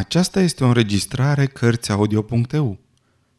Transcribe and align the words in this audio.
Aceasta 0.00 0.40
este 0.40 0.64
o 0.64 0.66
înregistrare 0.66 1.46
Cărțiaudio.eu. 1.46 2.78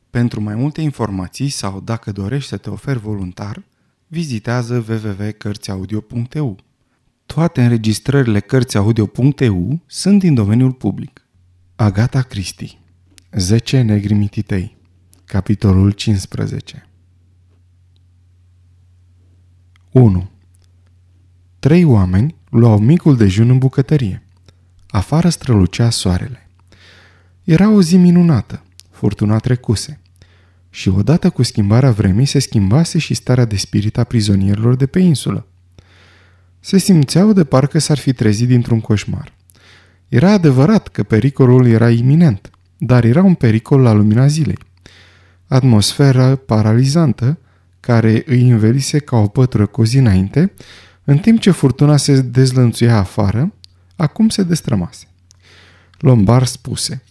Pentru 0.10 0.42
mai 0.42 0.56
multe 0.56 0.82
informații 0.82 1.50
sau 1.50 1.80
dacă 1.80 2.12
dorești 2.12 2.50
să 2.50 2.58
te 2.58 2.70
oferi 2.70 3.00
voluntar, 3.00 3.64
vizitează 4.08 4.86
www.cărțiaudio.eu. 4.88 6.58
Toate 7.26 7.64
înregistrările 7.64 8.40
Cărțiaudio.eu 8.40 9.80
sunt 9.86 10.20
din 10.20 10.34
domeniul 10.34 10.72
public. 10.72 11.28
Agata 11.76 12.22
Cristi 12.22 12.80
10 13.32 13.82
negri 13.82 14.14
mititei 14.14 14.78
Capitolul 15.26 15.92
15 15.92 16.90
1. 19.92 20.30
Trei 21.60 21.84
oameni 21.84 22.36
luau 22.50 22.80
micul 22.80 23.18
dejun 23.18 23.50
în 23.50 23.58
bucătărie. 23.58 24.28
Afară 24.88 25.30
strălucea 25.30 25.90
soarele. 25.90 26.46
Era 27.44 27.70
o 27.70 27.82
zi 27.82 27.98
minunată, 27.98 28.64
furtuna 28.90 29.38
trecuse. 29.38 30.00
Și 30.70 30.90
odată 30.90 31.30
cu 31.30 31.44
schimbarea 31.44 31.92
vremii 31.92 32.26
se 32.26 32.40
schimbase 32.40 32.98
și 32.98 33.14
starea 33.14 33.46
de 33.46 33.56
spirit 33.56 33.98
a 33.98 34.04
prizonierilor 34.04 34.76
de 34.76 34.86
pe 34.86 35.00
insulă. 35.00 35.48
Se 36.60 36.78
simțeau 36.78 37.34
de 37.34 37.44
parcă 37.44 37.80
s-ar 37.80 37.98
fi 37.98 38.14
trezit 38.14 38.48
dintr-un 38.48 38.80
coșmar. 38.80 39.34
Era 40.08 40.32
adevărat 40.32 40.88
că 40.88 41.04
pericolul 41.04 41.68
era 41.68 41.90
iminent, 41.90 42.50
dar 42.78 43.04
era 43.04 43.24
un 43.24 43.34
pericol 43.34 43.82
la 43.82 43.92
lumina 43.92 44.28
zilei. 44.28 44.58
Atmosfera 45.48 46.36
paralizantă, 46.36 47.38
care 47.80 48.24
îi 48.26 48.50
învelise 48.50 49.00
ca 49.00 49.18
o 49.18 49.28
pătură 49.28 49.66
cu 49.66 49.84
zi 49.84 49.98
înainte, 49.98 50.54
în 51.04 51.18
timp 51.18 51.40
ce 51.40 51.52
furtuna 51.52 51.98
se 51.98 52.22
dezlănțuia 52.22 52.98
afară, 52.98 53.54
acum 53.96 54.30
se 54.30 54.44
destrămase. 54.44 55.06
Lombard 56.00 56.46
spuse, 56.46 57.04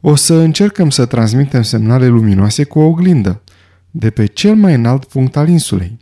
o 0.00 0.14
să 0.14 0.34
încercăm 0.34 0.90
să 0.90 1.06
transmitem 1.06 1.62
semnale 1.62 2.06
luminoase 2.06 2.64
cu 2.64 2.78
o 2.78 2.84
oglindă, 2.84 3.42
de 3.90 4.10
pe 4.10 4.26
cel 4.26 4.54
mai 4.54 4.74
înalt 4.74 5.04
punct 5.04 5.36
al 5.36 5.48
insulei. 5.48 5.98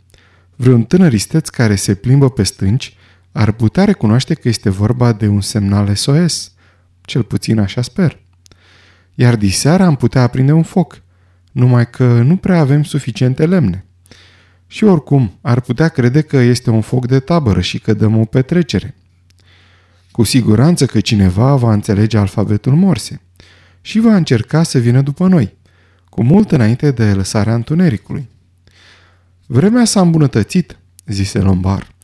Vreun 0.55 0.83
tânăr 0.83 1.13
isteț 1.13 1.49
care 1.49 1.75
se 1.75 1.93
plimbă 1.95 2.29
pe 2.29 2.43
stânci 2.43 2.97
ar 3.31 3.51
putea 3.51 3.83
recunoaște 3.83 4.33
că 4.33 4.47
este 4.47 4.69
vorba 4.69 5.13
de 5.13 5.27
un 5.27 5.41
semnal 5.41 5.95
SOS. 5.95 6.51
Cel 7.01 7.23
puțin 7.23 7.59
așa 7.59 7.81
sper. 7.81 8.19
Iar 9.15 9.35
diseară 9.35 9.83
am 9.83 9.95
putea 9.95 10.21
aprinde 10.21 10.51
un 10.51 10.63
foc, 10.63 11.01
numai 11.51 11.89
că 11.89 12.21
nu 12.21 12.35
prea 12.35 12.59
avem 12.59 12.83
suficiente 12.83 13.45
lemne. 13.45 13.85
Și 14.67 14.83
oricum, 14.83 15.37
ar 15.41 15.59
putea 15.59 15.87
crede 15.87 16.21
că 16.21 16.37
este 16.37 16.69
un 16.69 16.81
foc 16.81 17.07
de 17.07 17.19
tabără 17.19 17.61
și 17.61 17.79
că 17.79 17.93
dăm 17.93 18.17
o 18.17 18.25
petrecere. 18.25 18.95
Cu 20.11 20.23
siguranță 20.23 20.85
că 20.85 20.99
cineva 20.99 21.55
va 21.55 21.73
înțelege 21.73 22.17
alfabetul 22.17 22.75
morse 22.75 23.21
și 23.87 23.99
va 23.99 24.15
încerca 24.15 24.63
să 24.63 24.77
vină 24.77 25.01
după 25.01 25.27
noi, 25.27 25.53
cu 26.09 26.23
mult 26.23 26.51
înainte 26.51 26.91
de 26.91 27.13
lăsarea 27.13 27.53
întunericului. 27.53 28.29
Vremea 29.45 29.85
s-a 29.85 30.01
îmbunătățit, 30.01 30.79
zise 31.05 31.39
Lombar, 31.39 31.95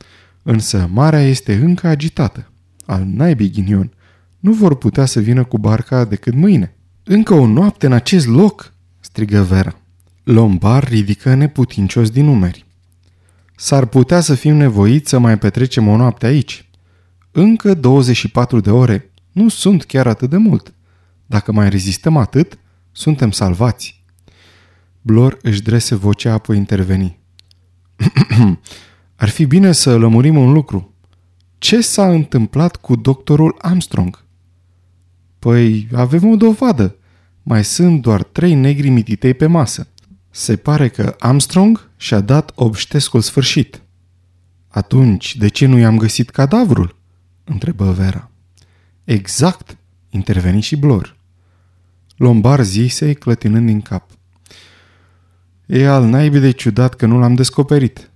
însă 0.44 0.90
marea 0.94 1.22
este 1.22 1.56
încă 1.56 1.88
agitată. 1.88 2.52
Al 2.86 3.06
naibii 3.06 3.52
ghinion, 3.52 3.92
nu 4.40 4.52
vor 4.52 4.76
putea 4.76 5.06
să 5.06 5.20
vină 5.20 5.44
cu 5.44 5.58
barca 5.58 6.06
decât 6.06 6.34
mâine. 6.34 6.76
Încă 7.04 7.34
o 7.34 7.46
noapte 7.46 7.86
în 7.86 7.94
acest 7.94 8.28
loc, 8.28 8.74
strigă 9.00 9.42
Vera. 9.42 9.80
Lombar 10.24 10.88
ridică 10.88 11.34
neputincios 11.34 12.10
din 12.10 12.26
numeri. 12.26 12.66
S-ar 13.56 13.86
putea 13.86 14.20
să 14.20 14.36
fim 14.36 14.56
nevoiți 14.56 15.10
să 15.10 15.20
mai 15.20 15.38
petrecem 15.38 15.88
o 15.88 15.96
noapte 15.96 16.26
aici. 16.26 16.70
Încă 17.32 17.74
24 17.74 18.60
de 18.60 18.72
ore 18.72 19.12
nu 19.32 19.50
sunt 19.50 19.84
chiar 19.84 20.08
atât 20.08 20.30
de 20.30 20.38
mult. 20.38 20.74
Dacă 21.34 21.52
mai 21.52 21.70
rezistăm 21.70 22.18
atât, 22.18 22.58
suntem 22.92 23.32
salvați. 23.32 24.04
Blor 25.02 25.38
își 25.42 25.62
drese 25.62 25.96
vocea, 25.96 26.34
apoi 26.34 26.58
interveni. 26.58 27.20
Ar 29.16 29.30
fi 29.30 29.46
bine 29.46 29.72
să 29.72 29.98
lămurim 29.98 30.38
un 30.38 30.52
lucru. 30.52 30.94
Ce 31.58 31.82
s-a 31.82 32.10
întâmplat 32.10 32.76
cu 32.76 32.96
doctorul 32.96 33.56
Armstrong? 33.60 34.24
Păi, 35.40 35.88
avem 35.94 36.30
o 36.30 36.36
dovadă. 36.36 36.96
Mai 37.44 37.64
sunt 37.64 38.02
doar 38.02 38.24
trei 38.24 38.54
negri 38.54 38.90
mititei 38.90 39.34
pe 39.34 39.46
masă. 39.46 39.88
Se 40.30 40.56
pare 40.56 40.90
că 40.90 41.16
Armstrong 41.20 41.90
și-a 41.98 42.20
dat 42.20 42.52
obștescul 42.56 43.22
sfârșit. 43.22 43.82
Atunci, 44.68 45.36
de 45.36 45.48
ce 45.48 45.66
nu 45.66 45.78
i-am 45.78 45.98
găsit 45.98 46.30
cadavrul? 46.30 46.96
întrebă 47.44 47.92
Vera. 47.92 48.32
Exact, 49.04 49.78
interveni 50.10 50.62
și 50.62 50.76
Blor. 50.76 51.22
Lombar 52.24 52.62
zise, 52.62 53.14
clătinând 53.14 53.66
din 53.66 53.82
cap. 53.82 54.10
E 55.66 55.88
al 55.88 56.06
naibii 56.06 56.40
de 56.40 56.52
ciudat 56.52 56.94
că 56.94 57.06
nu 57.06 57.20
l-am 57.20 57.34
descoperit. 57.34 58.12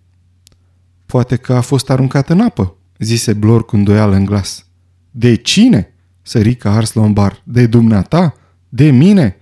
Poate 1.06 1.36
că 1.36 1.54
a 1.54 1.62
fost 1.62 1.90
aruncat 1.90 2.30
în 2.30 2.42
apă, 2.42 2.76
zise 2.98 3.34
Blor 3.34 3.66
cu 3.66 3.76
îndoială 3.76 4.16
în 4.16 4.26
glas. 4.26 4.66
De 5.12 5.36
cine? 5.36 5.94
Sărică 6.22 6.70
ars 6.70 6.94
Lombar. 6.94 7.42
De 7.44 7.66
dumneata? 7.66 8.34
De 8.70 8.90
mine? 8.90 9.38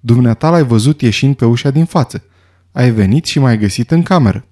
Dumneata 0.00 0.50
l-ai 0.50 0.64
văzut 0.64 1.00
ieșind 1.00 1.36
pe 1.36 1.44
ușa 1.44 1.70
din 1.70 1.84
față. 1.84 2.24
Ai 2.72 2.90
venit 2.90 3.24
și 3.24 3.38
m-ai 3.38 3.58
găsit 3.58 3.90
în 3.90 4.02
cameră. 4.02 4.46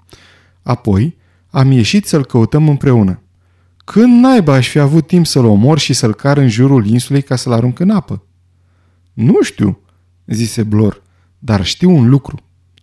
Apoi 0.63 1.17
am 1.51 1.71
ieșit 1.71 2.07
să-l 2.07 2.25
căutăm 2.25 2.69
împreună. 2.69 3.23
Când 3.77 4.23
naiba 4.23 4.55
aș 4.55 4.69
fi 4.69 4.79
avut 4.79 5.07
timp 5.07 5.27
să-l 5.27 5.45
omor 5.45 5.79
și 5.79 5.93
să-l 5.93 6.15
car 6.15 6.37
în 6.37 6.49
jurul 6.49 6.87
insulei 6.87 7.23
ca 7.23 7.37
să-l 7.37 7.53
arunc 7.53 7.79
în 7.79 7.91
apă? 7.91 8.23
Nu 9.19 9.43
știu, 9.43 9.81
zise 10.27 10.63
Blor, 10.63 11.03
dar 11.39 11.65
știu 11.65 11.91
un 11.91 12.09
lucru. 12.09 12.39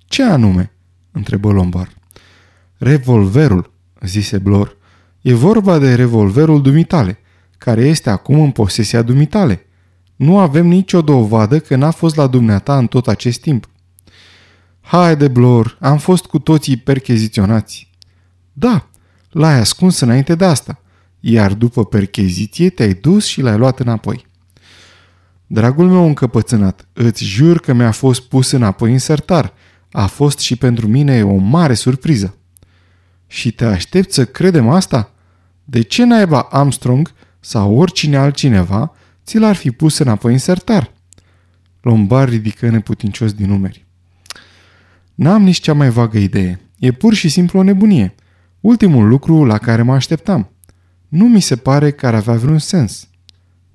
Ce 0.06 0.23
anume? 0.23 0.72
întrebă 1.12 1.51
Lombar. 1.51 1.90
Revolverul, 2.78 3.72
zise 4.01 4.38
Blor. 4.38 4.78
E 5.22 5.34
vorba 5.34 5.78
de 5.78 5.96
revolverul 5.96 6.62
dumitale, 6.62 7.19
care 7.57 7.81
este 7.81 8.09
acum 8.09 8.40
în 8.40 8.51
posesia 8.51 9.01
dumitale. 9.01 9.66
Nu 10.16 10.40
avem 10.40 10.68
nicio 10.68 11.01
dovadă 11.01 11.59
că 11.59 11.75
n-a 11.75 11.91
fost 11.91 12.16
la 12.16 12.28
dumneata 12.28 12.78
în 12.78 12.88
tot 12.88 13.07
acest 13.07 13.41
timp. 13.41 13.69
Haide, 14.81 15.28
Blor, 15.28 15.78
am 15.79 15.97
fost 15.97 16.25
cu 16.25 16.40
toții 16.40 16.78
percheziționați. 16.78 17.91
Da, 18.53 18.90
l-ai 19.29 19.59
ascuns 19.59 20.00
înainte 20.00 20.35
de 20.35 20.46
asta, 20.46 20.81
iar 21.19 21.53
după 21.53 21.85
percheziție 21.85 22.69
te-ai 22.69 22.94
dus 22.94 23.25
și 23.25 23.41
l-ai 23.41 23.57
luat 23.57 23.79
înapoi. 23.79 24.34
Dragul 25.48 25.90
meu 25.90 26.06
încăpățânat, 26.06 26.88
îți 26.94 27.24
jur 27.24 27.60
că 27.60 27.74
mi-a 27.74 27.92
fost 27.92 28.22
pus 28.22 28.52
înapoi 28.52 28.92
în 28.92 28.98
sertar. 28.98 29.54
A 29.92 30.06
fost 30.06 30.40
și 30.40 30.56
pentru 30.56 30.88
mine 30.88 31.24
o 31.24 31.36
mare 31.36 31.74
surpriză. 31.74 32.38
Și 33.28 33.52
te 33.52 33.66
aștept 33.66 34.12
să 34.12 34.26
credem 34.26 34.70
asta? 34.70 35.12
De 35.64 35.82
ce 35.82 36.04
naiba 36.04 36.40
Armstrong 36.40 37.12
sau 37.40 37.76
oricine 37.76 38.18
altcineva 38.18 38.92
ți 39.26 39.38
l-ar 39.38 39.56
fi 39.56 39.72
pus 39.72 39.98
înapoi 39.98 40.32
în 40.32 40.38
sertar? 40.38 40.92
Lombar 41.82 42.30
ridică 42.30 42.70
neputincios 42.70 43.34
din 43.34 43.48
numeri. 43.48 43.86
N-am 45.16 45.44
nici 45.44 45.60
cea 45.60 45.74
mai 45.74 45.90
vagă 45.90 46.18
idee. 46.18 46.60
E 46.80 46.92
pur 46.92 47.14
și 47.14 47.30
simplu 47.30 47.60
o 47.60 47.64
nebunie. 47.64 48.16
Ultimul 48.60 49.08
lucru 49.08 49.44
la 49.44 49.58
care 49.58 49.82
mă 49.82 49.94
așteptam. 49.94 50.50
Nu 51.08 51.28
mi 51.28 51.42
se 51.42 51.56
pare 51.56 51.92
că 51.92 52.08
ar 52.08 52.16
avea 52.16 52.34
vreun 52.34 52.58
sens. 52.58 53.08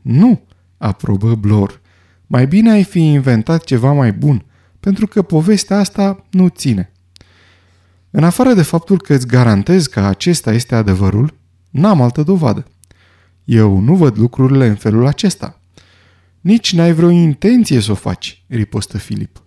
Nu, 0.02 0.40
aprobă 0.80 1.34
Blor. 1.34 1.80
Mai 2.26 2.46
bine 2.46 2.70
ai 2.70 2.84
fi 2.84 2.98
inventat 2.98 3.64
ceva 3.64 3.92
mai 3.92 4.12
bun, 4.12 4.44
pentru 4.80 5.06
că 5.06 5.22
povestea 5.22 5.78
asta 5.78 6.24
nu 6.30 6.48
ține. 6.48 6.92
În 8.10 8.24
afară 8.24 8.52
de 8.52 8.62
faptul 8.62 9.00
că 9.00 9.14
îți 9.14 9.26
garantez 9.26 9.86
că 9.86 10.00
acesta 10.00 10.52
este 10.52 10.74
adevărul, 10.74 11.34
n-am 11.70 12.00
altă 12.00 12.22
dovadă. 12.22 12.64
Eu 13.44 13.78
nu 13.78 13.94
văd 13.94 14.18
lucrurile 14.18 14.66
în 14.66 14.74
felul 14.74 15.06
acesta. 15.06 15.60
Nici 16.40 16.72
n-ai 16.72 16.92
vreo 16.92 17.10
intenție 17.10 17.80
să 17.80 17.90
o 17.90 17.94
faci, 17.94 18.44
ripostă 18.46 18.98
Filip. 18.98 19.42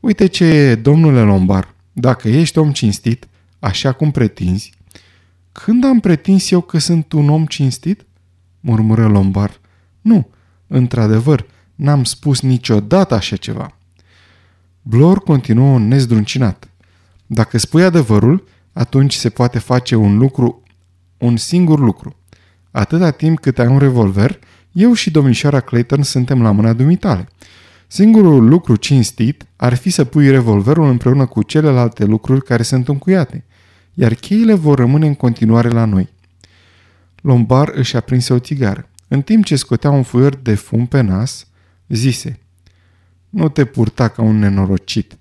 Uite 0.00 0.26
ce 0.26 0.44
e, 0.44 0.74
domnule 0.74 1.20
Lombar, 1.20 1.74
dacă 1.92 2.28
ești 2.28 2.58
om 2.58 2.72
cinstit, 2.72 3.28
așa 3.58 3.92
cum 3.92 4.10
pretinzi, 4.10 4.72
când 5.52 5.84
am 5.84 6.00
pretins 6.00 6.50
eu 6.50 6.60
că 6.60 6.78
sunt 6.78 7.12
un 7.12 7.28
om 7.28 7.46
cinstit? 7.46 8.06
murmură 8.60 9.06
Lombar. 9.06 9.60
Nu, 10.00 10.28
într-adevăr, 10.68 11.46
n-am 11.74 12.04
spus 12.04 12.40
niciodată 12.40 13.14
așa 13.14 13.36
ceva. 13.36 13.76
Blor 14.82 15.18
continuă 15.18 15.78
nezdruncinat. 15.78 16.68
Dacă 17.26 17.58
spui 17.58 17.82
adevărul, 17.82 18.44
atunci 18.72 19.14
se 19.14 19.28
poate 19.28 19.58
face 19.58 19.94
un 19.94 20.18
lucru, 20.18 20.62
un 21.18 21.36
singur 21.36 21.78
lucru. 21.78 22.16
Atâta 22.70 23.10
timp 23.10 23.40
cât 23.40 23.58
ai 23.58 23.66
un 23.66 23.78
revolver, 23.78 24.38
eu 24.72 24.92
și 24.92 25.10
domnișoara 25.10 25.60
Clayton 25.60 26.02
suntem 26.02 26.42
la 26.42 26.50
mâna 26.50 26.72
dumitale. 26.72 27.28
Singurul 27.86 28.48
lucru 28.48 28.76
cinstit 28.76 29.46
ar 29.56 29.74
fi 29.74 29.90
să 29.90 30.04
pui 30.04 30.30
revolverul 30.30 30.88
împreună 30.88 31.26
cu 31.26 31.42
celelalte 31.42 32.04
lucruri 32.04 32.44
care 32.44 32.62
sunt 32.62 32.88
încuiate, 32.88 33.44
iar 33.94 34.14
cheile 34.14 34.54
vor 34.54 34.78
rămâne 34.78 35.06
în 35.06 35.14
continuare 35.14 35.68
la 35.68 35.84
noi. 35.84 36.08
Lombar 37.20 37.70
își 37.74 37.96
aprinse 37.96 38.32
o 38.32 38.38
țigară. 38.38 38.88
În 39.08 39.22
timp 39.22 39.44
ce 39.44 39.56
scotea 39.56 39.90
un 39.90 40.02
fuior 40.02 40.36
de 40.36 40.54
fum 40.54 40.86
pe 40.86 41.00
nas, 41.00 41.46
zise 41.88 42.38
Nu 43.28 43.48
te 43.48 43.64
purta 43.64 44.08
ca 44.08 44.22
un 44.22 44.38
nenorocit. 44.38 45.18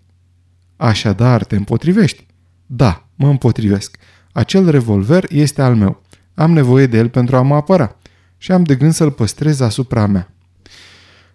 Așadar, 0.76 1.44
te 1.44 1.56
împotrivești? 1.56 2.26
Da, 2.66 3.08
mă 3.16 3.30
împotrivesc. 3.30 3.98
Acel 4.32 4.70
revolver 4.70 5.26
este 5.30 5.62
al 5.62 5.76
meu. 5.76 6.02
Am 6.34 6.52
nevoie 6.52 6.88
de 6.88 6.98
el 6.98 7.10
pentru 7.10 7.36
a 7.36 7.42
mă 7.42 7.56
apăra 7.56 7.96
și 8.38 8.52
am 8.52 8.64
de 8.64 8.76
gând 8.76 8.94
să-l 8.94 9.12
păstrez 9.12 9.60
asupra 9.60 10.06
mea. 10.06 10.32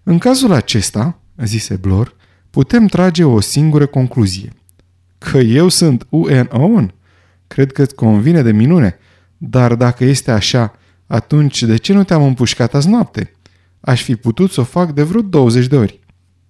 În 0.03 0.19
cazul 0.19 0.53
acesta, 0.53 1.19
zise 1.45 1.77
Blor, 1.77 2.17
putem 2.51 2.87
trage 2.87 3.25
o 3.25 3.41
singură 3.41 3.87
concluzie. 3.87 4.53
Că 5.19 5.39
eu 5.39 5.69
sunt 5.69 6.07
UN 6.11 6.49
Owen? 6.53 6.95
Cred 7.47 7.73
că 7.73 7.83
îți 7.83 7.95
convine 7.95 8.43
de 8.43 8.53
minune, 8.53 8.99
dar 9.37 9.75
dacă 9.75 10.05
este 10.05 10.31
așa, 10.31 10.75
atunci 11.13 11.63
de 11.63 11.77
ce 11.77 11.93
nu 11.93 12.05
te-am 12.05 12.23
împușcat 12.23 12.75
azi 12.75 12.89
noapte? 12.89 13.33
Aș 13.81 14.03
fi 14.03 14.17
putut 14.17 14.51
să 14.51 14.61
o 14.61 14.65
fac 14.65 14.93
de 14.93 15.03
vreo 15.03 15.21
20 15.21 15.67
de 15.67 15.77
ori. 15.77 16.01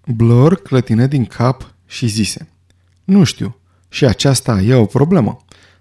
Blor 0.06 0.62
clătine 0.62 1.06
din 1.06 1.24
cap 1.24 1.74
și 1.86 2.06
zise, 2.06 2.48
Nu 3.04 3.24
știu, 3.24 3.56
și 3.88 4.04
aceasta 4.04 4.60
e 4.60 4.74
o 4.74 4.86
problemă. 4.86 5.36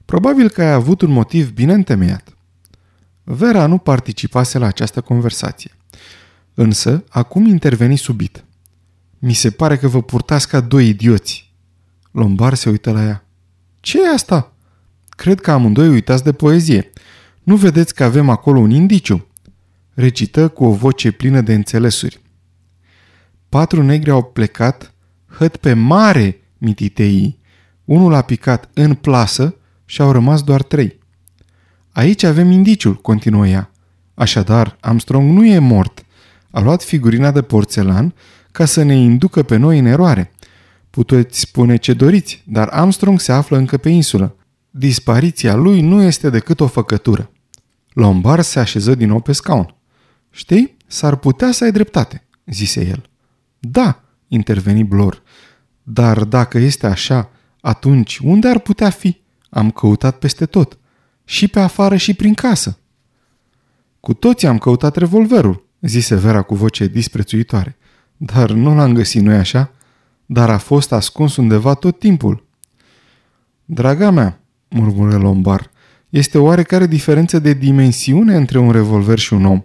Probabil 0.06 0.50
că 0.50 0.62
ai 0.62 0.72
avut 0.72 1.02
un 1.02 1.12
motiv 1.12 1.52
bine 1.52 1.74
întemeiat. 1.74 2.38
Vera 3.24 3.66
nu 3.66 3.78
participase 3.78 4.58
la 4.58 4.66
această 4.66 5.02
conversație. 5.02 5.72
Însă, 6.54 7.04
acum 7.10 7.46
interveni 7.46 7.98
subit. 7.98 8.46
Mi 9.20 9.34
se 9.34 9.50
pare 9.50 9.78
că 9.78 9.88
vă 9.88 10.02
purtați 10.02 10.48
ca 10.48 10.60
doi 10.60 10.88
idioți. 10.88 11.54
Lombar 12.12 12.54
se 12.54 12.70
uită 12.70 12.92
la 12.92 13.04
ea. 13.04 13.26
ce 13.80 14.04
e 14.04 14.14
asta? 14.14 14.54
Cred 15.10 15.42
că 15.42 15.52
amândoi 15.52 15.88
uitați 15.88 16.24
de 16.24 16.34
poezie. 16.34 16.92
Nu 17.44 17.56
vedeți 17.56 17.96
că 17.96 18.04
avem 18.04 18.30
acolo 18.30 18.60
un 18.60 18.70
indiciu? 18.70 19.28
Recită 19.94 20.48
cu 20.48 20.64
o 20.64 20.72
voce 20.72 21.12
plină 21.12 21.42
de 21.42 21.54
înțelesuri. 21.54 22.20
Patru 23.50 23.84
negri 23.84 24.10
au 24.10 24.24
plecat, 24.24 24.94
hăt 25.28 25.58
pe 25.58 25.74
mare 25.74 26.42
mititeii. 26.58 27.40
Unul 27.86 28.14
a 28.14 28.22
picat 28.22 28.70
în 28.74 28.94
plasă 28.94 29.56
și 29.86 30.02
au 30.02 30.12
rămas 30.12 30.44
doar 30.44 30.64
trei. 30.64 31.00
Aici 31.92 32.24
avem 32.24 32.52
indiciul, 32.52 32.96
continuă 32.96 33.48
ea. 33.48 33.72
Așadar, 34.14 34.78
Armstrong 34.80 35.32
nu 35.32 35.46
e 35.46 35.60
mort. 35.60 36.06
A 36.52 36.60
luat 36.60 36.84
figurina 36.84 37.32
de 37.32 37.42
porțelan 37.42 38.14
ca 38.52 38.66
să 38.66 38.84
ne 38.84 38.96
inducă 38.96 39.44
pe 39.44 39.56
noi 39.56 39.80
în 39.80 39.86
eroare. 39.86 40.32
Puteți 40.90 41.40
spune 41.40 41.76
ce 41.76 41.94
doriți, 41.94 42.44
dar 42.48 42.68
Armstrong 42.68 43.20
se 43.20 43.32
află 43.32 43.58
încă 43.58 43.78
pe 43.78 43.90
insulă. 43.90 44.36
Dispariția 44.74 45.56
lui 45.56 45.82
nu 45.82 46.02
este 46.02 46.30
decât 46.30 46.60
o 46.60 46.68
făcătură. 46.68 47.32
Lombard 47.94 48.44
se 48.44 48.60
așeză 48.60 48.96
din 48.96 49.08
nou 49.08 49.20
pe 49.20 49.32
scaun. 49.32 49.76
Știi, 50.30 50.78
s-ar 50.88 51.16
putea 51.16 51.52
să 51.52 51.64
ai 51.64 51.72
dreptate, 51.72 52.28
zise 52.46 52.88
el. 52.88 53.10
Da, 53.60 54.04
interveni 54.28 54.84
Blor. 54.84 55.22
Dar 55.84 56.24
dacă 56.24 56.58
este 56.58 56.88
așa, 56.88 57.30
atunci 57.62 58.18
unde 58.18 58.48
ar 58.48 58.60
putea 58.60 58.90
fi? 58.90 59.22
Am 59.50 59.72
căutat 59.72 60.18
peste 60.18 60.46
tot. 60.46 60.78
Și 61.26 61.48
pe 61.48 61.60
afară 61.60 61.96
și 61.96 62.14
prin 62.14 62.34
casă. 62.34 62.78
Cu 64.00 64.14
toții 64.14 64.48
am 64.48 64.58
căutat 64.58 64.96
revolverul, 64.96 65.68
zise 65.82 66.16
Vera 66.16 66.42
cu 66.42 66.56
voce 66.56 66.88
disprețuitoare. 66.88 67.78
Dar 68.18 68.52
nu 68.52 68.76
l-am 68.76 68.94
găsit, 68.94 69.22
nu-i 69.22 69.36
așa? 69.36 69.72
Dar 70.26 70.50
a 70.50 70.58
fost 70.58 70.92
ascuns 70.92 71.36
undeva 71.36 71.74
tot 71.74 72.00
timpul. 72.00 72.48
Draga 73.66 74.10
mea, 74.10 74.41
murmură 74.72 75.18
Lombar, 75.18 75.72
este 76.10 76.38
oarecare 76.38 76.88
diferență 76.88 77.40
de 77.40 77.54
dimensiune 77.54 78.36
între 78.36 78.60
un 78.60 78.72
revolver 78.72 79.20
și 79.20 79.34
un 79.34 79.46
om. 79.46 79.64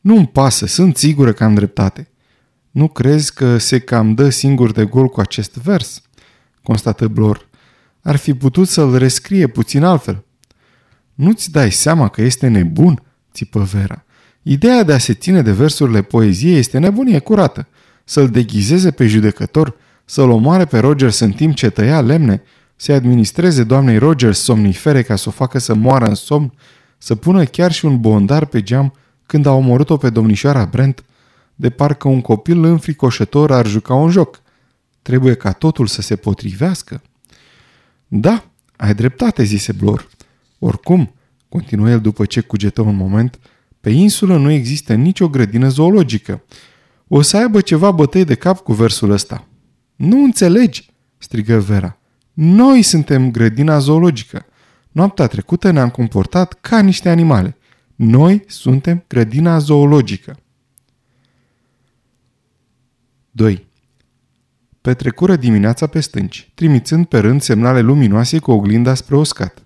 Nu-mi 0.00 0.26
pasă, 0.26 0.66
sunt 0.66 0.96
sigură 0.96 1.32
că 1.32 1.44
am 1.44 1.54
dreptate. 1.54 2.08
Nu 2.70 2.88
crezi 2.88 3.34
că 3.34 3.58
se 3.58 3.78
cam 3.78 4.14
dă 4.14 4.28
singur 4.28 4.72
de 4.72 4.84
gol 4.84 5.08
cu 5.08 5.20
acest 5.20 5.54
vers? 5.54 6.02
Constată 6.62 7.08
Blor. 7.08 7.48
Ar 8.02 8.16
fi 8.16 8.34
putut 8.34 8.68
să-l 8.68 8.98
rescrie 8.98 9.46
puțin 9.46 9.82
altfel. 9.82 10.24
Nu-ți 11.14 11.50
dai 11.50 11.72
seama 11.72 12.08
că 12.08 12.22
este 12.22 12.48
nebun? 12.48 13.02
țipă 13.32 13.60
Vera. 13.72 14.04
Ideea 14.42 14.82
de 14.82 14.92
a 14.92 14.98
se 14.98 15.14
ține 15.14 15.42
de 15.42 15.52
versurile 15.52 16.02
poeziei 16.02 16.58
este 16.58 16.78
nebunie 16.78 17.18
curată. 17.18 17.68
Să-l 18.04 18.28
deghizeze 18.28 18.90
pe 18.90 19.06
judecător, 19.06 19.74
să-l 20.04 20.30
omoare 20.30 20.64
pe 20.64 20.78
Rogers 20.78 21.18
în 21.18 21.32
timp 21.32 21.54
ce 21.54 21.70
tăia 21.70 22.00
lemne, 22.00 22.42
să-i 22.82 22.94
administreze 22.94 23.64
doamnei 23.64 23.98
Rogers 23.98 24.38
somnifere 24.38 25.02
ca 25.02 25.16
să 25.16 25.28
o 25.28 25.32
facă 25.32 25.58
să 25.58 25.74
moară 25.74 26.06
în 26.06 26.14
somn, 26.14 26.52
să 26.98 27.14
pună 27.14 27.44
chiar 27.44 27.72
și 27.72 27.84
un 27.84 28.00
bondar 28.00 28.44
pe 28.44 28.62
geam 28.62 28.94
când 29.26 29.46
a 29.46 29.52
omorât-o 29.52 29.96
pe 29.96 30.10
domnișoara 30.10 30.64
Brent, 30.64 31.04
de 31.54 31.70
parcă 31.70 32.08
un 32.08 32.20
copil 32.20 32.64
înfricoșător 32.64 33.52
ar 33.52 33.66
juca 33.66 33.94
un 33.94 34.10
joc. 34.10 34.42
Trebuie 35.02 35.34
ca 35.34 35.52
totul 35.52 35.86
să 35.86 36.02
se 36.02 36.16
potrivească. 36.16 37.02
Da, 38.08 38.44
ai 38.76 38.94
dreptate, 38.94 39.42
zise 39.42 39.72
Blor. 39.72 40.08
Oricum, 40.58 41.14
continuă 41.48 41.90
el 41.90 42.00
după 42.00 42.24
ce 42.24 42.40
cugetă 42.40 42.80
un 42.80 42.96
moment, 42.96 43.38
pe 43.80 43.90
insulă 43.90 44.36
nu 44.36 44.50
există 44.50 44.94
nicio 44.94 45.28
grădină 45.28 45.68
zoologică. 45.68 46.44
O 47.08 47.22
să 47.22 47.36
aibă 47.36 47.60
ceva 47.60 47.90
bătăi 47.90 48.24
de 48.24 48.34
cap 48.34 48.58
cu 48.60 48.72
versul 48.72 49.10
ăsta. 49.10 49.46
Nu 49.96 50.22
înțelegi, 50.22 50.90
strigă 51.18 51.58
Vera. 51.58 51.96
Noi 52.32 52.82
suntem 52.82 53.30
grădina 53.30 53.78
zoologică. 53.78 54.46
Noaptea 54.90 55.26
trecută 55.26 55.70
ne-am 55.70 55.90
comportat 55.90 56.52
ca 56.60 56.80
niște 56.80 57.08
animale. 57.08 57.56
Noi 57.94 58.44
suntem 58.46 59.04
grădina 59.08 59.58
zoologică. 59.58 60.36
2. 63.30 63.66
Petrecură 64.80 65.36
dimineața 65.36 65.86
pe 65.86 66.00
stânci, 66.00 66.50
trimițând 66.54 67.06
pe 67.06 67.18
rând 67.18 67.42
semnale 67.42 67.80
luminoase 67.80 68.38
cu 68.38 68.50
oglinda 68.50 68.94
spre 68.94 69.16
uscat. 69.16 69.62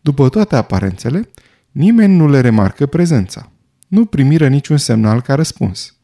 După 0.00 0.28
toate 0.28 0.56
aparențele, 0.56 1.30
nimeni 1.70 2.16
nu 2.16 2.28
le 2.28 2.40
remarcă 2.40 2.86
prezența. 2.86 3.50
Nu 3.88 4.04
primiră 4.04 4.48
niciun 4.48 4.76
semnal 4.76 5.20
ca 5.20 5.34
răspuns. 5.34 5.96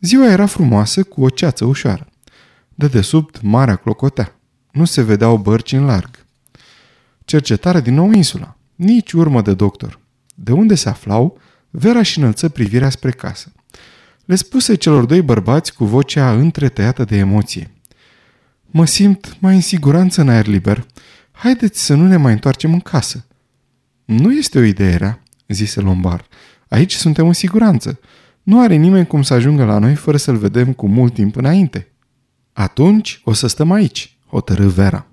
Ziua 0.00 0.30
era 0.30 0.46
frumoasă 0.46 1.02
cu 1.02 1.22
o 1.22 1.28
ceață 1.28 1.64
ușoară. 1.64 2.06
De 2.74 2.86
desubt, 2.86 3.42
marea 3.42 3.76
clocotea. 3.76 4.40
Nu 4.76 4.84
se 4.84 5.02
vedeau 5.02 5.36
bărci 5.36 5.72
în 5.72 5.84
larg. 5.84 6.26
Cercetare 7.24 7.80
din 7.80 7.94
nou 7.94 8.10
insula. 8.10 8.56
Nici 8.74 9.12
urmă 9.12 9.42
de 9.42 9.54
doctor. 9.54 10.00
De 10.34 10.52
unde 10.52 10.74
se 10.74 10.88
aflau, 10.88 11.38
Vera 11.70 12.02
și 12.02 12.18
înălță 12.18 12.48
privirea 12.48 12.90
spre 12.90 13.10
casă. 13.10 13.52
Le 14.24 14.34
spuse 14.34 14.74
celor 14.74 15.04
doi 15.04 15.22
bărbați 15.22 15.74
cu 15.74 15.84
vocea 15.84 16.32
întretăiată 16.32 17.04
de 17.04 17.16
emoție. 17.16 17.70
Mă 18.66 18.86
simt 18.86 19.36
mai 19.40 19.54
în 19.54 19.60
siguranță 19.60 20.20
în 20.20 20.28
aer 20.28 20.46
liber. 20.46 20.86
Haideți 21.32 21.84
să 21.84 21.94
nu 21.94 22.06
ne 22.06 22.16
mai 22.16 22.32
întoarcem 22.32 22.72
în 22.72 22.80
casă. 22.80 23.26
Nu 24.04 24.32
este 24.32 24.58
o 24.58 24.62
idee 24.62 24.96
rea, 24.96 25.22
zise 25.48 25.80
Lombar. 25.80 26.26
Aici 26.68 26.94
suntem 26.94 27.26
în 27.26 27.32
siguranță. 27.32 28.00
Nu 28.42 28.60
are 28.60 28.74
nimeni 28.74 29.06
cum 29.06 29.22
să 29.22 29.34
ajungă 29.34 29.64
la 29.64 29.78
noi 29.78 29.94
fără 29.94 30.16
să-l 30.16 30.36
vedem 30.36 30.72
cu 30.72 30.88
mult 30.88 31.14
timp 31.14 31.36
înainte. 31.36 31.92
Atunci 32.52 33.20
o 33.24 33.32
să 33.32 33.46
stăm 33.46 33.70
aici, 33.70 34.15
hotărâ 34.28 34.66
Vera. 34.66 35.06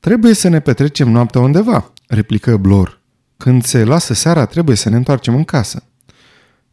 Trebuie 0.00 0.34
să 0.34 0.48
ne 0.48 0.60
petrecem 0.60 1.10
noaptea 1.10 1.40
undeva, 1.40 1.92
replică 2.06 2.56
Blor. 2.56 3.00
Când 3.36 3.64
se 3.64 3.84
lasă 3.84 4.14
seara, 4.14 4.46
trebuie 4.46 4.76
să 4.76 4.88
ne 4.88 4.96
întoarcem 4.96 5.34
în 5.34 5.44
casă. 5.44 5.82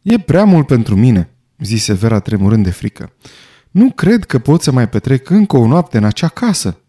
E 0.02 0.18
prea 0.18 0.44
mult 0.44 0.66
pentru 0.66 0.96
mine, 0.96 1.30
zise 1.58 1.92
Vera 1.92 2.20
tremurând 2.20 2.64
de 2.64 2.70
frică. 2.70 3.12
Nu 3.70 3.90
cred 3.90 4.24
că 4.24 4.38
pot 4.38 4.62
să 4.62 4.72
mai 4.72 4.88
petrec 4.88 5.30
încă 5.30 5.56
o 5.56 5.66
noapte 5.66 5.96
în 5.96 6.04
acea 6.04 6.28
casă. 6.28 6.80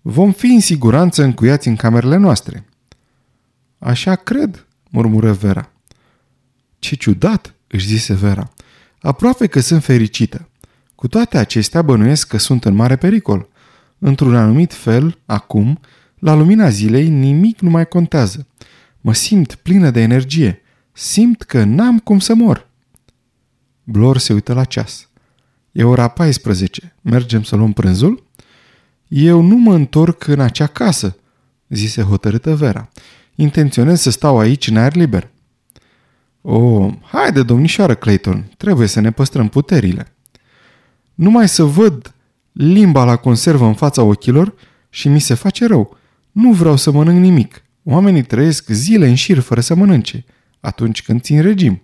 Vom 0.00 0.32
fi 0.32 0.46
în 0.46 0.60
siguranță 0.60 1.22
încuiați 1.22 1.68
în 1.68 1.76
camerele 1.76 2.16
noastre. 2.16 2.64
Așa 3.78 4.14
cred, 4.14 4.66
murmură 4.90 5.32
Vera. 5.32 5.72
Ce 6.78 6.94
ciudat, 6.94 7.54
își 7.66 7.86
zise 7.86 8.14
Vera. 8.14 8.50
Aproape 9.00 9.46
că 9.46 9.60
sunt 9.60 9.84
fericită. 9.84 10.48
Cu 10.94 11.08
toate 11.08 11.38
acestea 11.38 11.82
bănuiesc 11.82 12.28
că 12.28 12.38
sunt 12.38 12.64
în 12.64 12.74
mare 12.74 12.96
pericol. 12.96 13.48
Într-un 13.98 14.36
anumit 14.36 14.72
fel, 14.72 15.18
acum, 15.26 15.80
la 16.18 16.34
lumina 16.34 16.68
zilei, 16.68 17.08
nimic 17.08 17.60
nu 17.60 17.70
mai 17.70 17.88
contează. 17.88 18.46
Mă 19.00 19.14
simt 19.14 19.54
plină 19.54 19.90
de 19.90 20.00
energie. 20.00 20.60
Simt 20.92 21.42
că 21.42 21.64
n-am 21.64 21.98
cum 21.98 22.18
să 22.18 22.34
mor. 22.34 22.68
Blor 23.84 24.18
se 24.18 24.32
uită 24.32 24.52
la 24.52 24.64
ceas. 24.64 25.08
E 25.72 25.84
ora 25.84 26.08
14. 26.08 26.94
Mergem 27.00 27.42
să 27.42 27.56
luăm 27.56 27.72
prânzul? 27.72 28.24
Eu 29.08 29.40
nu 29.40 29.56
mă 29.56 29.74
întorc 29.74 30.26
în 30.26 30.40
acea 30.40 30.66
casă, 30.66 31.16
zise 31.68 32.02
hotărâtă 32.02 32.54
Vera. 32.54 32.88
Intenționez 33.34 34.00
să 34.00 34.10
stau 34.10 34.38
aici 34.38 34.68
în 34.68 34.76
aer 34.76 34.94
liber. 34.94 35.30
O, 36.40 36.58
oh, 36.58 36.92
haide, 37.02 37.42
domnișoară 37.42 37.94
Clayton, 37.94 38.50
trebuie 38.56 38.86
să 38.86 39.00
ne 39.00 39.10
păstrăm 39.10 39.48
puterile. 39.48 40.14
Numai 41.14 41.48
să 41.48 41.62
văd 41.62 42.14
limba 42.56 43.04
la 43.04 43.16
conservă 43.16 43.66
în 43.66 43.74
fața 43.74 44.02
ochilor 44.02 44.54
și 44.90 45.08
mi 45.08 45.20
se 45.20 45.34
face 45.34 45.66
rău. 45.66 45.96
Nu 46.32 46.52
vreau 46.52 46.76
să 46.76 46.90
mănânc 46.90 47.20
nimic. 47.20 47.62
Oamenii 47.82 48.22
trăiesc 48.22 48.68
zile 48.68 49.08
în 49.08 49.14
șir 49.14 49.38
fără 49.38 49.60
să 49.60 49.74
mănânce, 49.74 50.24
atunci 50.60 51.02
când 51.02 51.20
țin 51.20 51.42
regim. 51.42 51.82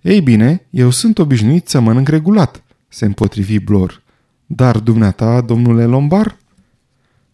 Ei 0.00 0.20
bine, 0.20 0.66
eu 0.70 0.90
sunt 0.90 1.18
obișnuit 1.18 1.68
să 1.68 1.80
mănânc 1.80 2.08
regulat, 2.08 2.62
se 2.88 3.04
împotrivi 3.04 3.58
Blor. 3.58 4.02
Dar 4.46 4.78
dumneata, 4.78 5.40
domnule 5.40 5.84
Lombar? 5.84 6.38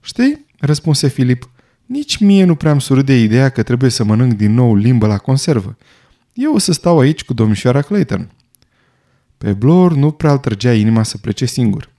Știi, 0.00 0.46
răspunse 0.58 1.08
Filip, 1.08 1.50
nici 1.86 2.16
mie 2.16 2.44
nu 2.44 2.54
prea 2.54 2.70
am 2.70 2.78
surât 2.78 3.06
de 3.06 3.22
ideea 3.22 3.48
că 3.48 3.62
trebuie 3.62 3.90
să 3.90 4.04
mănânc 4.04 4.32
din 4.32 4.54
nou 4.54 4.74
limbă 4.74 5.06
la 5.06 5.18
conservă. 5.18 5.76
Eu 6.32 6.54
o 6.54 6.58
să 6.58 6.72
stau 6.72 6.98
aici 6.98 7.24
cu 7.24 7.32
domnișoara 7.32 7.82
Clayton. 7.82 8.30
Pe 9.38 9.52
Blor 9.52 9.94
nu 9.94 10.10
prea 10.10 10.32
îl 10.32 10.38
trăgea 10.38 10.74
inima 10.74 11.02
să 11.02 11.18
plece 11.18 11.44
singur. 11.44 11.90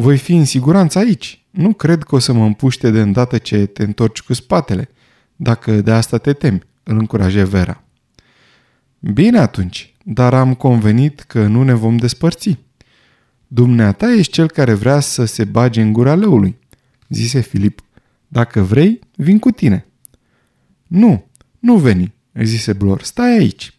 Voi 0.00 0.18
fi 0.18 0.34
în 0.34 0.44
siguranță 0.44 0.98
aici. 0.98 1.44
Nu 1.50 1.72
cred 1.72 2.02
că 2.02 2.14
o 2.14 2.18
să 2.18 2.32
mă 2.32 2.44
împuște 2.44 2.90
de 2.90 3.00
îndată 3.00 3.38
ce 3.38 3.66
te 3.66 3.82
întorci 3.82 4.22
cu 4.22 4.32
spatele, 4.32 4.88
dacă 5.36 5.80
de 5.80 5.90
asta 5.90 6.18
te 6.18 6.32
temi, 6.32 6.62
îl 6.82 6.98
încuraje 6.98 7.44
Vera. 7.44 7.84
Bine 8.98 9.38
atunci, 9.38 9.94
dar 10.04 10.34
am 10.34 10.54
convenit 10.54 11.20
că 11.20 11.46
nu 11.46 11.62
ne 11.62 11.72
vom 11.72 11.96
despărți. 11.96 12.58
Dumneata 13.46 14.12
ești 14.12 14.32
cel 14.32 14.50
care 14.50 14.72
vrea 14.72 15.00
să 15.00 15.24
se 15.24 15.44
bage 15.44 15.80
în 15.80 15.92
gura 15.92 16.14
leului, 16.14 16.56
zise 17.08 17.40
Filip. 17.40 17.80
Dacă 18.28 18.60
vrei, 18.60 19.00
vin 19.16 19.38
cu 19.38 19.50
tine. 19.50 19.86
Nu, 20.86 21.26
nu 21.58 21.76
veni, 21.76 22.12
zise 22.42 22.72
Blor, 22.72 23.02
stai 23.02 23.36
aici. 23.36 23.76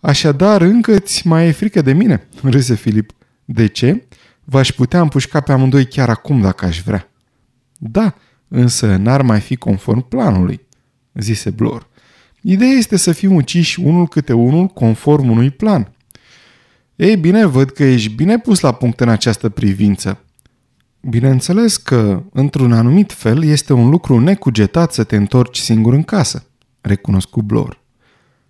Așadar, 0.00 0.60
încă 0.60 0.98
ți 0.98 1.26
mai 1.26 1.46
e 1.46 1.52
frică 1.52 1.82
de 1.82 1.92
mine, 1.92 2.26
râse 2.42 2.74
Filip. 2.74 3.12
De 3.44 3.66
ce? 3.66 4.04
V-aș 4.50 4.72
putea 4.72 5.00
împușca 5.00 5.40
pe 5.40 5.52
amândoi 5.52 5.86
chiar 5.86 6.08
acum 6.08 6.40
dacă 6.40 6.64
aș 6.64 6.82
vrea. 6.82 7.10
Da, 7.78 8.14
însă 8.48 8.96
n-ar 8.96 9.22
mai 9.22 9.40
fi 9.40 9.56
conform 9.56 10.08
planului, 10.08 10.60
zise 11.14 11.50
Blor. 11.50 11.88
Ideea 12.40 12.70
este 12.70 12.96
să 12.96 13.12
fim 13.12 13.34
uciși 13.34 13.80
unul 13.80 14.08
câte 14.08 14.32
unul 14.32 14.66
conform 14.66 15.30
unui 15.30 15.50
plan. 15.50 15.92
Ei 16.96 17.16
bine, 17.16 17.44
văd 17.44 17.70
că 17.70 17.84
ești 17.84 18.14
bine 18.14 18.38
pus 18.38 18.60
la 18.60 18.72
punct 18.72 19.00
în 19.00 19.08
această 19.08 19.48
privință. 19.48 20.24
Bineînțeles 21.00 21.76
că, 21.76 22.22
într-un 22.32 22.72
anumit 22.72 23.12
fel, 23.12 23.44
este 23.44 23.72
un 23.72 23.88
lucru 23.88 24.18
necugetat 24.18 24.92
să 24.92 25.04
te 25.04 25.16
întorci 25.16 25.58
singur 25.58 25.92
în 25.92 26.02
casă, 26.02 26.46
recunoscu 26.80 27.42
Blor. 27.42 27.80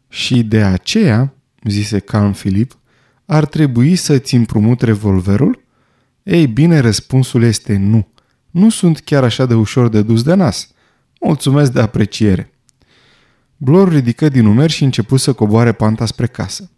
Și 0.08 0.42
de 0.42 0.62
aceea, 0.62 1.34
zise 1.64 1.98
calm 1.98 2.32
Filip, 2.32 2.78
ar 3.24 3.46
trebui 3.46 3.96
să-ți 3.96 4.34
împrumut 4.34 4.82
revolverul? 4.82 5.68
Ei 6.30 6.46
bine, 6.46 6.78
răspunsul 6.78 7.42
este 7.42 7.76
nu. 7.76 8.08
Nu 8.50 8.70
sunt 8.70 9.00
chiar 9.00 9.24
așa 9.24 9.46
de 9.46 9.54
ușor 9.54 9.88
de 9.88 10.02
dus 10.02 10.22
de 10.22 10.34
nas. 10.34 10.68
Mulțumesc 11.20 11.72
de 11.72 11.80
apreciere. 11.80 12.52
Blor 13.56 13.88
ridică 13.88 14.28
din 14.28 14.46
umeri 14.46 14.72
și 14.72 14.84
începu 14.84 15.16
să 15.16 15.32
coboare 15.32 15.72
panta 15.72 16.06
spre 16.06 16.26
casă. 16.26 16.70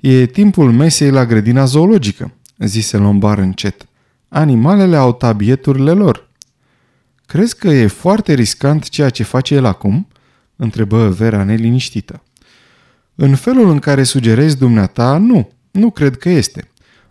E 0.00 0.26
timpul 0.26 0.72
mesei 0.72 1.10
la 1.10 1.26
grădina 1.26 1.64
zoologică, 1.64 2.32
zise 2.58 2.96
Lombar 2.96 3.38
încet. 3.38 3.86
Animalele 4.28 4.96
au 4.96 5.12
tabieturile 5.12 5.92
lor. 5.92 6.30
Crezi 7.26 7.56
că 7.56 7.68
e 7.68 7.86
foarte 7.86 8.34
riscant 8.34 8.88
ceea 8.88 9.10
ce 9.10 9.22
face 9.22 9.54
el 9.54 9.64
acum? 9.64 10.08
întrebă 10.56 11.08
Vera 11.08 11.44
neliniștită. 11.44 12.22
În 13.14 13.34
felul 13.34 13.70
în 13.70 13.78
care 13.78 14.02
sugerezi 14.02 14.58
dumneata, 14.58 15.18
nu, 15.18 15.50
nu 15.70 15.90
cred 15.90 16.16
că 16.16 16.28
este. 16.28 16.70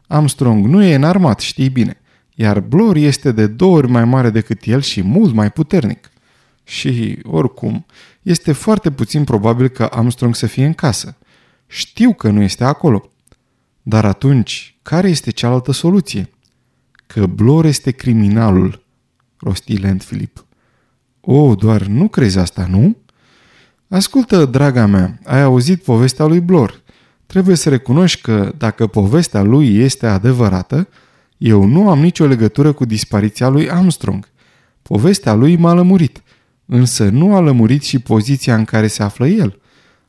Armstrong 0.09 0.65
nu 0.65 0.83
e 0.83 0.95
înarmat, 0.95 1.39
știi 1.39 1.69
bine, 1.69 2.01
iar 2.35 2.59
Blor 2.59 2.95
este 2.95 3.31
de 3.31 3.47
două 3.47 3.77
ori 3.77 3.87
mai 3.87 4.05
mare 4.05 4.29
decât 4.29 4.63
el 4.63 4.81
și 4.81 5.01
mult 5.01 5.33
mai 5.33 5.51
puternic. 5.51 6.11
Și, 6.63 7.19
oricum, 7.23 7.85
este 8.21 8.51
foarte 8.51 8.91
puțin 8.91 9.23
probabil 9.23 9.67
ca 9.67 9.85
Armstrong 9.85 10.35
să 10.35 10.45
fie 10.45 10.65
în 10.65 10.73
casă. 10.73 11.17
Știu 11.67 12.13
că 12.13 12.29
nu 12.29 12.41
este 12.41 12.63
acolo. 12.63 13.09
Dar 13.81 14.05
atunci, 14.05 14.77
care 14.81 15.09
este 15.09 15.31
cealaltă 15.31 15.71
soluție? 15.71 16.29
Că 17.07 17.25
Blor 17.25 17.65
este 17.65 17.91
criminalul, 17.91 18.85
rosti 19.39 19.77
lent 19.77 20.03
Filip. 20.03 20.45
O, 21.21 21.55
doar 21.55 21.81
nu 21.81 22.07
crezi 22.07 22.37
asta, 22.37 22.67
nu? 22.69 22.97
Ascultă, 23.87 24.45
draga 24.45 24.85
mea, 24.85 25.19
ai 25.23 25.41
auzit 25.41 25.83
povestea 25.83 26.25
lui 26.25 26.39
Blor. 26.39 26.81
Trebuie 27.29 27.55
să 27.55 27.69
recunoști 27.69 28.21
că, 28.21 28.53
dacă 28.57 28.87
povestea 28.87 29.41
lui 29.41 29.77
este 29.77 30.07
adevărată, 30.07 30.87
eu 31.37 31.63
nu 31.63 31.89
am 31.89 31.99
nicio 31.99 32.25
legătură 32.25 32.71
cu 32.71 32.85
dispariția 32.85 33.47
lui 33.47 33.69
Armstrong. 33.69 34.29
Povestea 34.81 35.33
lui 35.33 35.55
m-a 35.55 35.73
lămurit, 35.73 36.23
însă 36.65 37.09
nu 37.09 37.35
a 37.35 37.39
lămurit 37.39 37.83
și 37.83 37.99
poziția 37.99 38.55
în 38.55 38.65
care 38.65 38.87
se 38.87 39.03
află 39.03 39.27
el. 39.27 39.61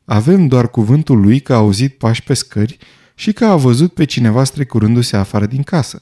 Avem 0.05 0.47
doar 0.47 0.69
cuvântul 0.69 1.21
lui 1.21 1.39
că 1.39 1.53
a 1.53 1.55
auzit 1.55 1.97
pași 1.97 2.23
pe 2.23 2.33
scări 2.33 2.77
și 3.15 3.33
că 3.33 3.45
a 3.45 3.55
văzut 3.55 3.93
pe 3.93 4.03
cineva 4.03 4.43
strecurându-se 4.43 5.17
afară 5.17 5.45
din 5.45 5.63
casă. 5.63 6.01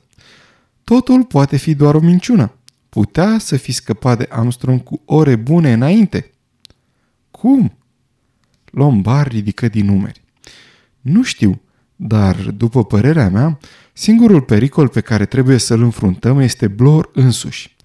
Totul 0.83 1.23
poate 1.23 1.57
fi 1.57 1.75
doar 1.75 1.95
o 1.95 1.99
minciună. 1.99 2.53
Putea 2.89 3.37
să 3.39 3.57
fi 3.57 3.71
scăpat 3.71 4.17
de 4.17 4.27
Armstrong 4.29 4.83
cu 4.83 5.01
ore 5.05 5.35
bune 5.35 5.73
înainte. 5.73 6.31
Cum? 7.31 7.77
Lombar 8.65 9.27
ridică 9.27 9.67
din 9.67 9.85
numeri. 9.85 10.27
Nu 11.01 11.23
știu, 11.23 11.61
dar, 11.95 12.35
după 12.35 12.85
părerea 12.85 13.29
mea, 13.29 13.59
singurul 13.93 14.41
pericol 14.41 14.87
pe 14.87 15.01
care 15.01 15.25
trebuie 15.25 15.57
să-l 15.57 15.81
înfruntăm 15.81 16.39
este 16.39 16.67
Blor 16.67 17.09
însuși. 17.13 17.75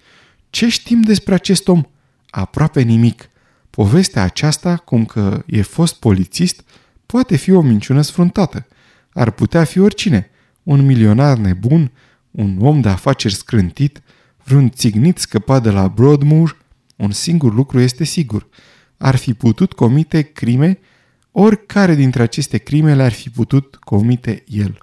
Ce 0.50 0.68
știm 0.68 1.00
despre 1.00 1.34
acest 1.34 1.68
om? 1.68 1.82
Aproape 2.30 2.82
nimic. 2.82 3.28
Povestea 3.70 4.22
aceasta, 4.22 4.76
cum 4.76 5.04
că 5.04 5.42
e 5.46 5.62
fost 5.62 5.94
polițist, 5.94 6.64
poate 7.06 7.36
fi 7.36 7.50
o 7.50 7.60
minciună 7.60 8.00
sfruntată. 8.00 8.66
Ar 9.12 9.30
putea 9.30 9.64
fi 9.64 9.78
oricine. 9.78 10.30
Un 10.62 10.86
milionar 10.86 11.36
nebun, 11.36 11.92
un 12.30 12.56
om 12.60 12.80
de 12.80 12.88
afaceri 12.88 13.34
scrântit, 13.34 14.02
vreun 14.44 14.70
țignit 14.70 15.18
scăpat 15.18 15.62
de 15.62 15.70
la 15.70 15.88
Broadmoor, 15.88 16.62
un 16.96 17.10
singur 17.10 17.54
lucru 17.54 17.80
este 17.80 18.04
sigur. 18.04 18.48
Ar 18.96 19.16
fi 19.16 19.34
putut 19.34 19.72
comite 19.72 20.22
crime, 20.22 20.78
oricare 21.36 21.94
dintre 21.94 22.22
aceste 22.22 22.58
crime 22.58 22.94
le-ar 22.94 23.12
fi 23.12 23.30
putut 23.30 23.76
comite 23.76 24.44
el. 24.48 24.78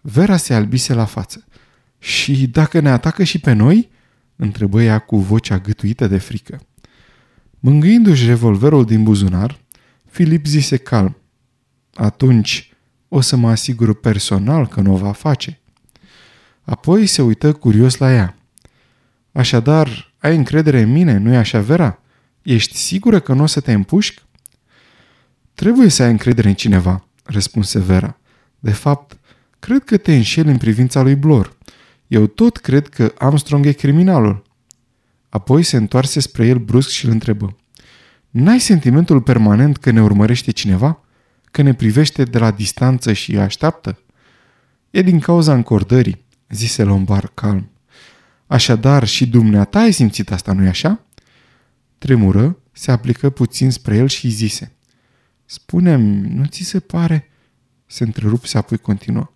Vera 0.00 0.36
se 0.36 0.54
albise 0.54 0.94
la 0.94 1.04
față. 1.04 1.44
Și 1.98 2.46
dacă 2.46 2.80
ne 2.80 2.90
atacă 2.90 3.24
și 3.24 3.38
pe 3.38 3.52
noi?" 3.52 3.90
întrebă 4.36 4.82
ea 4.82 4.98
cu 4.98 5.18
vocea 5.18 5.58
gâtuită 5.58 6.06
de 6.06 6.18
frică. 6.18 6.60
Mângâindu-și 7.60 8.26
revolverul 8.26 8.84
din 8.84 9.02
buzunar, 9.02 9.60
Filip 10.10 10.46
zise 10.46 10.76
calm. 10.76 11.16
Atunci 11.94 12.72
o 13.08 13.20
să 13.20 13.36
mă 13.36 13.50
asigur 13.50 14.00
personal 14.00 14.66
că 14.66 14.80
nu 14.80 14.92
o 14.92 14.96
va 14.96 15.12
face. 15.12 15.60
Apoi 16.62 17.06
se 17.06 17.22
uită 17.22 17.52
curios 17.52 17.96
la 17.96 18.12
ea. 18.12 18.36
Așadar, 19.32 20.14
ai 20.18 20.36
încredere 20.36 20.80
în 20.80 20.92
mine, 20.92 21.16
nu-i 21.16 21.36
așa, 21.36 21.60
Vera? 21.60 21.98
Ești 22.42 22.76
sigură 22.76 23.20
că 23.20 23.32
nu 23.32 23.42
o 23.42 23.46
să 23.46 23.60
te 23.60 23.72
împușc? 23.72 24.23
Trebuie 25.54 25.88
să 25.88 26.02
ai 26.02 26.10
încredere 26.10 26.48
în 26.48 26.54
cineva, 26.54 27.08
răspunse 27.24 27.78
Vera. 27.78 28.18
De 28.58 28.72
fapt, 28.72 29.18
cred 29.58 29.84
că 29.84 29.96
te 29.96 30.14
înșeli 30.14 30.50
în 30.50 30.56
privința 30.56 31.02
lui 31.02 31.14
Blor. 31.14 31.56
Eu 32.06 32.26
tot 32.26 32.56
cred 32.56 32.88
că 32.88 33.12
Armstrong 33.18 33.66
e 33.66 33.72
criminalul. 33.72 34.42
Apoi 35.28 35.62
se 35.62 35.76
întoarse 35.76 36.20
spre 36.20 36.46
el 36.46 36.58
brusc 36.58 36.88
și 36.88 37.04
îl 37.04 37.10
întrebă. 37.10 37.56
N-ai 38.30 38.60
sentimentul 38.60 39.20
permanent 39.20 39.76
că 39.76 39.90
ne 39.90 40.02
urmărește 40.02 40.50
cineva? 40.50 41.04
Că 41.44 41.62
ne 41.62 41.74
privește 41.74 42.24
de 42.24 42.38
la 42.38 42.50
distanță 42.50 43.12
și 43.12 43.38
așteaptă? 43.38 43.98
E 44.90 45.02
din 45.02 45.20
cauza 45.20 45.54
încordării, 45.54 46.24
zise 46.48 46.82
Lombar 46.82 47.30
calm. 47.34 47.70
Așadar, 48.46 49.06
și 49.06 49.26
dumneata 49.26 49.78
ai 49.78 49.92
simțit 49.92 50.32
asta, 50.32 50.52
nu-i 50.52 50.68
așa? 50.68 51.06
Tremură, 51.98 52.58
se 52.72 52.90
aplică 52.90 53.30
puțin 53.30 53.70
spre 53.70 53.96
el 53.96 54.08
și 54.08 54.28
zise. 54.28 54.73
Spune-mi, 55.44 56.28
nu 56.28 56.44
ți 56.44 56.62
se 56.62 56.80
pare? 56.80 57.28
Se 57.86 58.04
întrerupse, 58.04 58.58
apoi 58.58 58.78
continuă. 58.78 59.32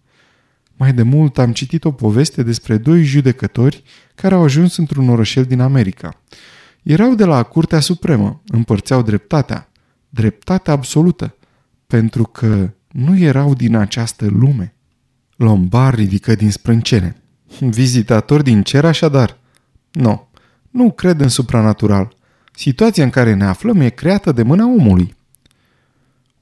Mai 0.77 0.93
de 0.93 1.03
mult 1.03 1.38
am 1.38 1.53
citit 1.53 1.85
o 1.85 1.93
poveste 1.93 2.43
despre 2.43 2.77
doi 2.77 3.03
judecători 3.03 3.83
care 4.15 4.35
au 4.35 4.43
ajuns 4.43 4.77
într-un 4.77 5.09
orășel 5.09 5.45
din 5.45 5.61
America. 5.61 6.23
Erau 6.83 7.15
de 7.15 7.25
la 7.25 7.43
Curtea 7.43 7.81
Supremă, 7.81 8.43
împărțeau 8.47 9.03
dreptatea, 9.03 9.71
dreptatea 10.09 10.73
absolută, 10.73 11.37
pentru 11.87 12.23
că 12.23 12.71
nu 12.88 13.19
erau 13.19 13.55
din 13.55 13.77
această 13.77 14.27
lume. 14.27 14.75
Lombar 15.37 15.95
ridică 15.95 16.35
din 16.35 16.50
sprâncene. 16.50 17.23
Vizitator 17.61 18.43
din 18.43 18.62
cer 18.62 18.85
așadar? 18.85 19.38
Nu, 19.93 20.29
nu 20.71 20.93
cred 20.93 21.21
în 21.21 21.29
supranatural. 21.29 22.17
Situația 22.55 23.05
în 23.05 23.11
care 23.11 23.35
ne 23.35 23.45
aflăm 23.45 23.81
e 23.81 23.88
creată 23.88 24.33
de 24.33 24.43
mâna 24.43 24.67
omului. 24.67 25.17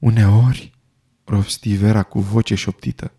Uneori, 0.07 0.71
rosti 1.23 1.75
Vera 1.75 2.03
cu 2.03 2.19
voce 2.19 2.55
șoptită, 2.55 3.11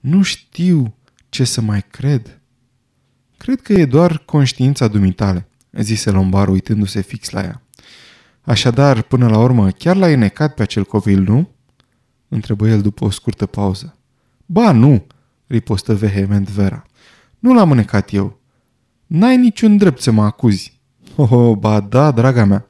nu 0.00 0.22
știu 0.22 0.94
ce 1.28 1.44
să 1.44 1.60
mai 1.60 1.84
cred. 1.90 2.40
Cred 3.36 3.60
că 3.60 3.72
e 3.72 3.84
doar 3.84 4.18
conștiința 4.18 4.88
dumitale, 4.88 5.48
zise 5.72 6.10
Lombar 6.10 6.48
uitându-se 6.48 7.00
fix 7.00 7.30
la 7.30 7.42
ea. 7.42 7.62
Așadar, 8.42 9.02
până 9.02 9.28
la 9.28 9.38
urmă, 9.38 9.70
chiar 9.70 9.96
l-ai 9.96 10.16
necat 10.16 10.54
pe 10.54 10.62
acel 10.62 10.84
copil, 10.84 11.20
nu? 11.22 11.50
întrebă 12.28 12.68
el 12.68 12.82
după 12.82 13.04
o 13.04 13.10
scurtă 13.10 13.46
pauză. 13.46 13.98
Ba, 14.46 14.72
nu, 14.72 15.06
ripostă 15.46 15.94
vehement 15.94 16.48
Vera. 16.48 16.84
Nu 17.38 17.54
l-am 17.54 17.68
mânecat 17.68 18.12
eu. 18.12 18.40
N-ai 19.06 19.36
niciun 19.36 19.76
drept 19.76 20.00
să 20.00 20.10
mă 20.10 20.24
acuzi. 20.24 20.80
Oh, 21.16 21.56
ba 21.56 21.80
da, 21.80 22.10
draga 22.10 22.44
mea, 22.44 22.68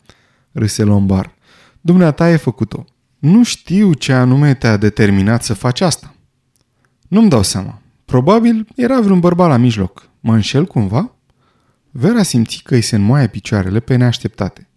râse 0.53 0.83
Lombar. 0.83 1.35
Dumneata 1.81 2.25
ai 2.25 2.38
făcut-o. 2.38 2.85
Nu 3.19 3.43
știu 3.43 3.93
ce 3.93 4.13
anume 4.13 4.55
te-a 4.55 4.77
determinat 4.77 5.43
să 5.43 5.55
faci 5.55 5.81
asta. 5.81 6.15
Nu-mi 7.09 7.29
dau 7.29 7.43
seama. 7.43 7.83
Probabil 8.05 8.67
era 8.77 9.01
vreun 9.01 9.21
bărbat 9.21 9.49
la 9.49 9.57
mijloc. 9.57 10.09
Mă 10.21 10.35
înșel 10.35 10.65
cumva? 10.65 11.13
Vera 11.91 12.23
simți 12.23 12.63
că 12.63 12.75
îi 12.75 12.83
se 12.83 12.97
înmoaie 12.97 13.29
picioarele 13.29 13.81
pe 13.81 13.97
neașteptate. 13.97 14.69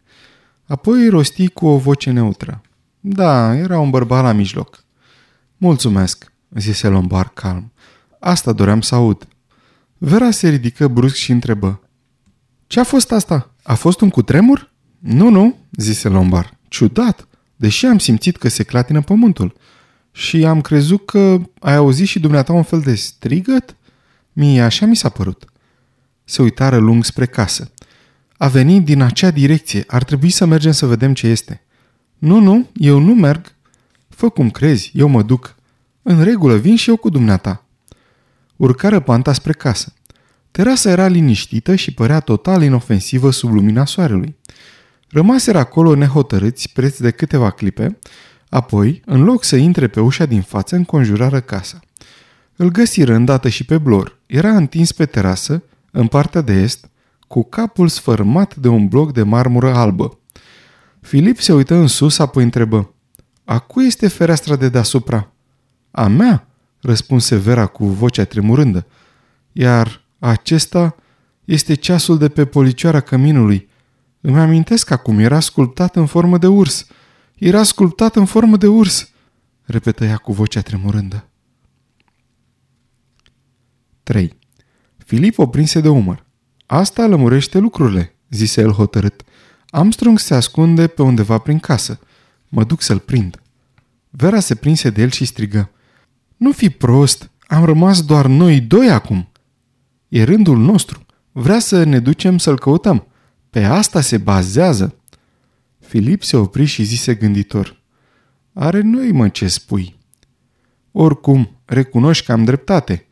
Apoi 0.66 1.10
rosti 1.10 1.48
cu 1.48 1.66
o 1.66 1.78
voce 1.78 2.12
neutră. 2.12 2.62
Da, 3.00 3.56
era 3.56 3.80
un 3.80 3.90
bărbat 3.90 4.24
la 4.24 4.32
mijloc. 4.32 4.84
Mulțumesc, 5.58 6.32
zise 6.50 6.88
Lombar 6.88 7.30
calm. 7.34 7.72
Asta 8.20 8.52
doream 8.52 8.82
să 8.82 8.96
aud. 8.96 9.28
Vera 9.98 10.32
se 10.32 10.50
ridică 10.50 10.88
brusc 10.88 11.16
și 11.16 11.32
întrebă. 11.32 11.82
Ce 12.68 12.80
a 12.80 12.84
fost 12.84 13.12
asta? 13.12 13.54
A 13.64 13.74
fost 13.74 14.02
un 14.02 14.10
cutremur? 14.10 14.72
Nu, 15.00 15.30
nu, 15.30 15.56
zise 15.72 16.08
Lombar. 16.08 16.58
Ciudat, 16.68 17.28
deși 17.62 17.86
am 17.86 18.00
simțit 18.00 18.38
că 18.38 18.48
se 18.48 18.64
clatină 18.64 19.02
pământul. 19.02 19.54
Și 20.12 20.46
am 20.46 20.62
crezut 20.62 21.06
că 21.06 21.42
ai 21.60 21.76
auzit 21.76 22.08
și 22.08 22.20
dumneata 22.20 22.54
un 22.54 22.64
fel 22.64 22.80
de 22.80 22.96
strigăt? 22.96 23.76
Mie 24.34 24.62
așa 24.62 24.86
mi 24.86 24.96
s-a 24.96 25.10
părut. 25.10 25.46
Se 26.24 26.42
uitară 26.42 26.78
lung 26.78 27.04
spre 27.04 27.26
casă. 27.26 27.72
A 28.38 28.48
venit 28.48 28.86
din 28.86 29.02
acea 29.02 29.32
direcție. 29.32 29.84
Ar 29.88 30.04
trebui 30.04 30.30
să 30.30 30.46
mergem 30.46 30.72
să 30.72 30.86
vedem 30.86 31.14
ce 31.14 31.28
este. 31.28 31.62
Nu, 32.18 32.40
nu, 32.40 32.70
eu 32.74 33.00
nu 33.00 33.14
merg. 33.14 33.56
Fă 34.10 34.30
cum 34.30 34.50
crezi, 34.50 34.92
eu 34.94 35.08
mă 35.08 35.22
duc. 35.22 35.56
În 36.02 36.24
regulă, 36.24 36.58
vin 36.58 36.76
și 36.76 36.90
eu 36.90 36.96
cu 36.96 37.10
dumneata. 37.10 37.66
Urcară 38.56 39.00
panta 39.00 39.34
spre 39.34 39.54
casă. 39.54 39.94
Terasa 40.52 40.90
era 40.90 41.08
liniștită 41.08 41.76
și 41.76 41.94
părea 41.94 42.20
total 42.20 42.64
inofensivă 42.64 43.32
sub 43.32 43.54
lumina 43.54 43.86
soarelui. 43.86 44.36
Rămaseră 45.12 45.58
acolo 45.58 45.96
nehotărâți 45.96 46.70
preț 46.74 46.98
de 46.98 47.12
câteva 47.12 47.50
clipe, 47.50 48.00
apoi, 48.50 49.02
în 49.06 49.24
loc 49.24 49.44
să 49.44 49.56
intre 49.56 49.88
pe 49.88 50.00
ușa 50.00 50.26
din 50.26 50.42
față, 50.42 50.76
înconjurară 50.76 51.40
casa. 51.40 51.80
Îl 52.56 52.72
găsiră 52.72 53.14
îndată 53.14 53.50
și 53.50 53.66
pe 53.66 53.78
Blor. 53.78 54.18
Era 54.26 54.56
întins 54.56 54.92
pe 54.92 55.06
terasă, 55.06 55.64
în 55.92 56.08
partea 56.08 56.42
de 56.42 56.54
est, 56.54 56.90
cu 57.28 57.44
capul 57.44 57.88
sfărmat 57.88 58.56
de 58.56 58.68
un 58.68 58.88
bloc 58.88 59.14
de 59.14 59.24
marmură 59.24 59.74
albă. 59.74 60.20
Filip 61.02 61.40
se 61.40 61.54
uită 61.54 61.76
în 61.76 61.88
sus, 61.88 62.20
apoi 62.20 62.44
întrebă. 62.44 62.94
A 63.46 63.60
cui 63.60 63.86
este 63.86 64.08
fereastra 64.08 64.56
de 64.56 64.70
deasupra? 64.70 65.32
A 65.92 66.08
mea, 66.08 66.48
răspunse 66.82 67.36
Vera 67.36 67.66
cu 67.66 67.86
vocea 67.86 68.24
tremurândă. 68.24 68.86
Iar 69.52 70.02
acesta 70.20 70.96
este 71.46 71.74
ceasul 71.74 72.18
de 72.18 72.30
pe 72.30 72.46
policioara 72.46 73.00
căminului. 73.00 73.70
Îmi 74.22 74.40
amintesc 74.40 74.90
acum, 74.90 75.20
era 75.20 75.40
sculptat 75.40 75.96
în 75.96 76.06
formă 76.06 76.38
de 76.38 76.48
urs. 76.48 76.88
Era 77.36 77.64
sculptat 77.64 78.16
în 78.16 78.26
formă 78.26 78.58
de 78.58 78.68
urs, 78.68 79.12
repetă 79.62 80.06
ea 80.06 80.18
cu 80.18 80.34
vocea 80.34 80.62
tremurândă. 80.62 81.28
3. 84.04 84.38
Filip 84.98 85.38
o 85.38 85.48
prinse 85.48 85.82
de 85.82 85.90
umăr. 85.90 86.26
Asta 86.66 87.08
lămurește 87.08 87.58
lucrurile, 87.58 88.16
zise 88.30 88.62
el 88.62 88.72
hotărât. 88.72 89.24
Armstrong 89.70 90.20
se 90.20 90.34
ascunde 90.34 90.88
pe 90.88 91.02
undeva 91.02 91.38
prin 91.38 91.60
casă. 91.60 92.00
Mă 92.48 92.64
duc 92.64 92.82
să-l 92.82 93.00
prind. 93.00 93.42
Vera 94.10 94.40
se 94.40 94.56
prinse 94.56 94.90
de 94.90 95.02
el 95.02 95.10
și 95.10 95.26
strigă. 95.26 95.72
Nu 96.38 96.52
fi 96.52 96.70
prost, 96.70 97.32
am 97.48 97.66
rămas 97.66 98.06
doar 98.06 98.26
noi 98.26 98.62
doi 98.62 98.90
acum. 98.90 99.32
E 100.08 100.24
rândul 100.24 100.58
nostru. 100.58 101.06
Vrea 101.32 101.60
să 101.60 101.84
ne 101.84 102.00
ducem 102.00 102.38
să-l 102.38 102.60
căutăm. 102.60 103.08
Pe 103.52 103.64
asta 103.64 104.02
se 104.02 104.18
bazează. 104.18 104.96
Filip 105.80 106.24
se 106.24 106.38
opri 106.38 106.66
și 106.66 106.84
zise 106.84 107.16
gânditor. 107.16 107.82
Are 108.54 108.82
noi, 108.82 109.12
mă, 109.12 109.30
ce 109.30 109.48
spui. 109.48 110.00
Oricum, 110.92 111.62
recunoști 111.66 112.26
că 112.26 112.32
am 112.32 112.44
dreptate, 112.44 113.08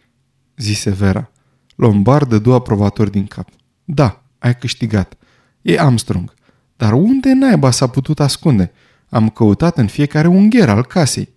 zise 0.57 0.89
Vera. 0.89 1.31
Lombard 1.75 2.29
dădu 2.29 2.53
aprovator 2.53 3.09
din 3.09 3.25
cap. 3.25 3.49
Da, 3.83 4.23
ai 4.37 4.55
câștigat. 4.55 5.17
E 5.61 5.79
Armstrong. 5.79 6.33
Dar 6.75 6.93
unde 6.93 7.33
naiba 7.33 7.71
s-a 7.71 7.87
putut 7.87 8.19
ascunde? 8.19 8.71
Am 9.09 9.29
căutat 9.29 9.77
în 9.77 9.87
fiecare 9.87 10.27
ungher 10.27 10.69
al 10.69 10.85
casei. 10.85 11.33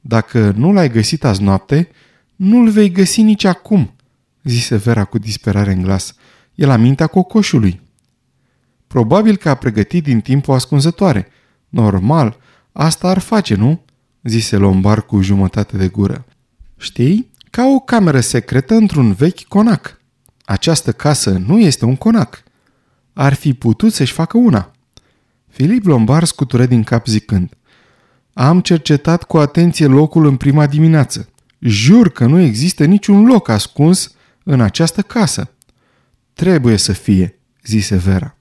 Dacă 0.00 0.52
nu 0.56 0.72
l-ai 0.72 0.90
găsit 0.90 1.24
azi 1.24 1.42
noapte, 1.42 1.88
nu-l 2.36 2.70
vei 2.70 2.90
găsi 2.90 3.22
nici 3.22 3.44
acum, 3.44 3.94
zise 4.42 4.76
Vera 4.76 5.04
cu 5.04 5.18
disperare 5.18 5.72
în 5.72 5.82
glas. 5.82 6.14
E 6.54 6.66
la 6.66 6.76
mintea 6.76 7.06
cocoșului. 7.06 7.84
Probabil 8.86 9.36
că 9.36 9.48
a 9.48 9.54
pregătit 9.54 10.02
din 10.02 10.20
timp 10.20 10.48
o 10.48 10.52
ascunzătoare. 10.52 11.28
Normal, 11.68 12.36
asta 12.72 13.08
ar 13.08 13.18
face, 13.18 13.54
nu? 13.54 13.84
zise 14.22 14.56
Lombar 14.56 15.06
cu 15.06 15.20
jumătate 15.20 15.76
de 15.76 15.88
gură. 15.88 16.24
Știi? 16.76 17.30
Ca 17.50 17.64
o 17.64 17.80
cameră 17.80 18.20
secretă 18.20 18.74
într-un 18.74 19.12
vechi 19.12 19.42
conac. 19.42 20.00
Această 20.44 20.92
casă 20.92 21.30
nu 21.46 21.58
este 21.58 21.84
un 21.84 21.96
conac. 21.96 22.42
Ar 23.12 23.34
fi 23.34 23.54
putut 23.54 23.92
să-și 23.92 24.12
facă 24.12 24.38
una. 24.38 24.70
Filip 25.48 25.84
Lombar 25.84 26.24
scutură 26.24 26.66
din 26.66 26.82
cap 26.82 27.06
zicând 27.06 27.56
Am 28.32 28.60
cercetat 28.60 29.22
cu 29.22 29.38
atenție 29.38 29.86
locul 29.86 30.26
în 30.26 30.36
prima 30.36 30.66
dimineață. 30.66 31.28
Jur 31.58 32.10
că 32.10 32.26
nu 32.26 32.40
există 32.40 32.84
niciun 32.84 33.26
loc 33.26 33.48
ascuns 33.48 34.14
în 34.44 34.60
această 34.60 35.02
casă. 35.02 35.50
Trebuie 36.32 36.76
să 36.76 36.92
fie, 36.92 37.38
zise 37.64 37.96
Vera. 37.96 38.36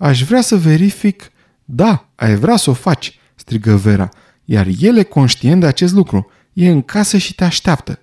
Aș 0.00 0.24
vrea 0.24 0.40
să 0.40 0.56
verific... 0.56 1.30
Da, 1.64 2.08
ai 2.14 2.34
vrea 2.34 2.56
să 2.56 2.70
o 2.70 2.72
faci, 2.72 3.18
strigă 3.34 3.76
Vera, 3.76 4.08
iar 4.44 4.68
el 4.78 4.96
e 4.96 5.02
conștient 5.02 5.60
de 5.60 5.66
acest 5.66 5.94
lucru. 5.94 6.30
E 6.52 6.70
în 6.70 6.82
casă 6.82 7.16
și 7.16 7.34
te 7.34 7.44
așteaptă. 7.44 7.98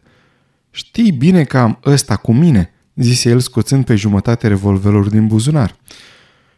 Știi 0.71 1.11
bine 1.11 1.43
că 1.43 1.57
am 1.57 1.79
ăsta 1.85 2.15
cu 2.15 2.33
mine, 2.33 2.73
zise 2.95 3.29
el 3.29 3.39
scoțând 3.39 3.85
pe 3.85 3.95
jumătate 3.95 4.47
revolverul 4.47 5.07
din 5.07 5.27
buzunar. 5.27 5.75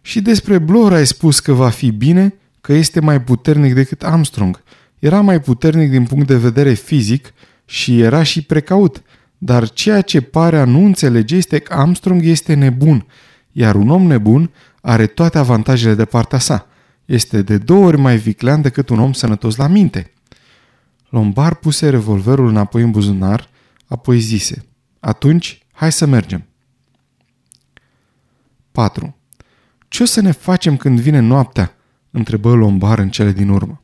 Și 0.02 0.22
despre 0.22 0.58
Blor 0.58 0.94
ai 0.94 1.08
spus 1.08 1.40
că 1.40 1.54
va 1.54 1.70
fi 1.70 1.92
bine, 1.92 2.34
că 2.62 2.74
este 2.74 3.00
mai 3.00 3.22
puternic 3.22 3.74
decât 3.74 4.04
Armstrong. 4.04 4.64
Era 5.00 5.22
mai 5.22 5.42
puternic 5.42 5.90
din 5.90 6.04
punct 6.04 6.28
de 6.28 6.38
vedere 6.38 6.74
fizic 6.74 7.34
și 7.66 8.00
era 8.00 8.24
și 8.24 8.42
precaut. 8.42 9.02
Dar 9.38 9.70
ceea 9.70 10.02
ce 10.02 10.22
pare 10.22 10.60
a 10.60 10.66
nu 10.66 10.86
înțelege 10.86 11.36
este 11.36 11.60
că 11.60 11.74
Armstrong 11.74 12.26
este 12.26 12.54
nebun, 12.54 13.06
iar 13.60 13.76
un 13.76 13.90
om 13.90 14.08
nebun 14.08 14.52
are 14.82 15.08
toate 15.08 15.38
avantajele 15.38 15.94
de 15.94 16.06
partea 16.06 16.40
sa. 16.40 16.68
Este 17.06 17.42
de 17.42 17.58
două 17.58 17.86
ori 17.86 17.98
mai 17.98 18.18
viclean 18.18 18.62
decât 18.62 18.90
un 18.90 19.00
om 19.00 19.14
sănătos 19.14 19.56
la 19.56 19.68
minte. 19.68 20.14
Lombar 21.10 21.56
puse 21.56 21.90
revolverul 21.90 22.48
înapoi 22.48 22.82
în 22.82 22.92
buzunar, 22.92 23.50
apoi 23.86 24.20
zise, 24.20 24.66
atunci 25.00 25.66
hai 25.72 25.92
să 25.92 26.06
mergem. 26.06 26.46
4. 28.72 29.16
Ce 29.88 30.04
o 30.04 30.06
să 30.06 30.22
ne 30.22 30.32
facem 30.32 30.78
când 30.78 31.00
vine 31.00 31.20
noaptea?" 31.20 31.76
întrebă 32.12 32.54
Lombar 32.54 33.00
în 33.00 33.10
cele 33.10 33.32
din 33.32 33.50
urmă. 33.50 33.82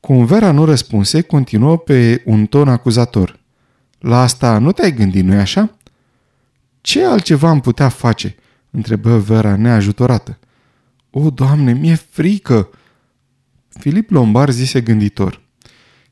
Cum 0.00 0.24
Vera 0.24 0.50
nu 0.50 0.64
răspunse, 0.64 1.20
continuă 1.20 1.78
pe 1.78 2.22
un 2.24 2.46
ton 2.46 2.68
acuzator. 2.68 3.40
La 3.98 4.22
asta 4.22 4.58
nu 4.58 4.72
te-ai 4.72 4.92
gândit, 4.92 5.24
nu-i 5.24 5.38
așa? 5.38 5.76
Ce 6.80 7.04
altceva 7.04 7.48
am 7.48 7.60
putea 7.60 7.88
face? 7.88 8.36
Întrebă 8.72 9.18
Vera 9.18 9.56
neajutorată. 9.56 10.38
O, 11.10 11.30
Doamne, 11.30 11.72
mi-e 11.72 11.94
frică! 11.94 12.70
Filip 13.68 14.10
Lombar 14.10 14.50
zise 14.50 14.80
gânditor. 14.80 15.40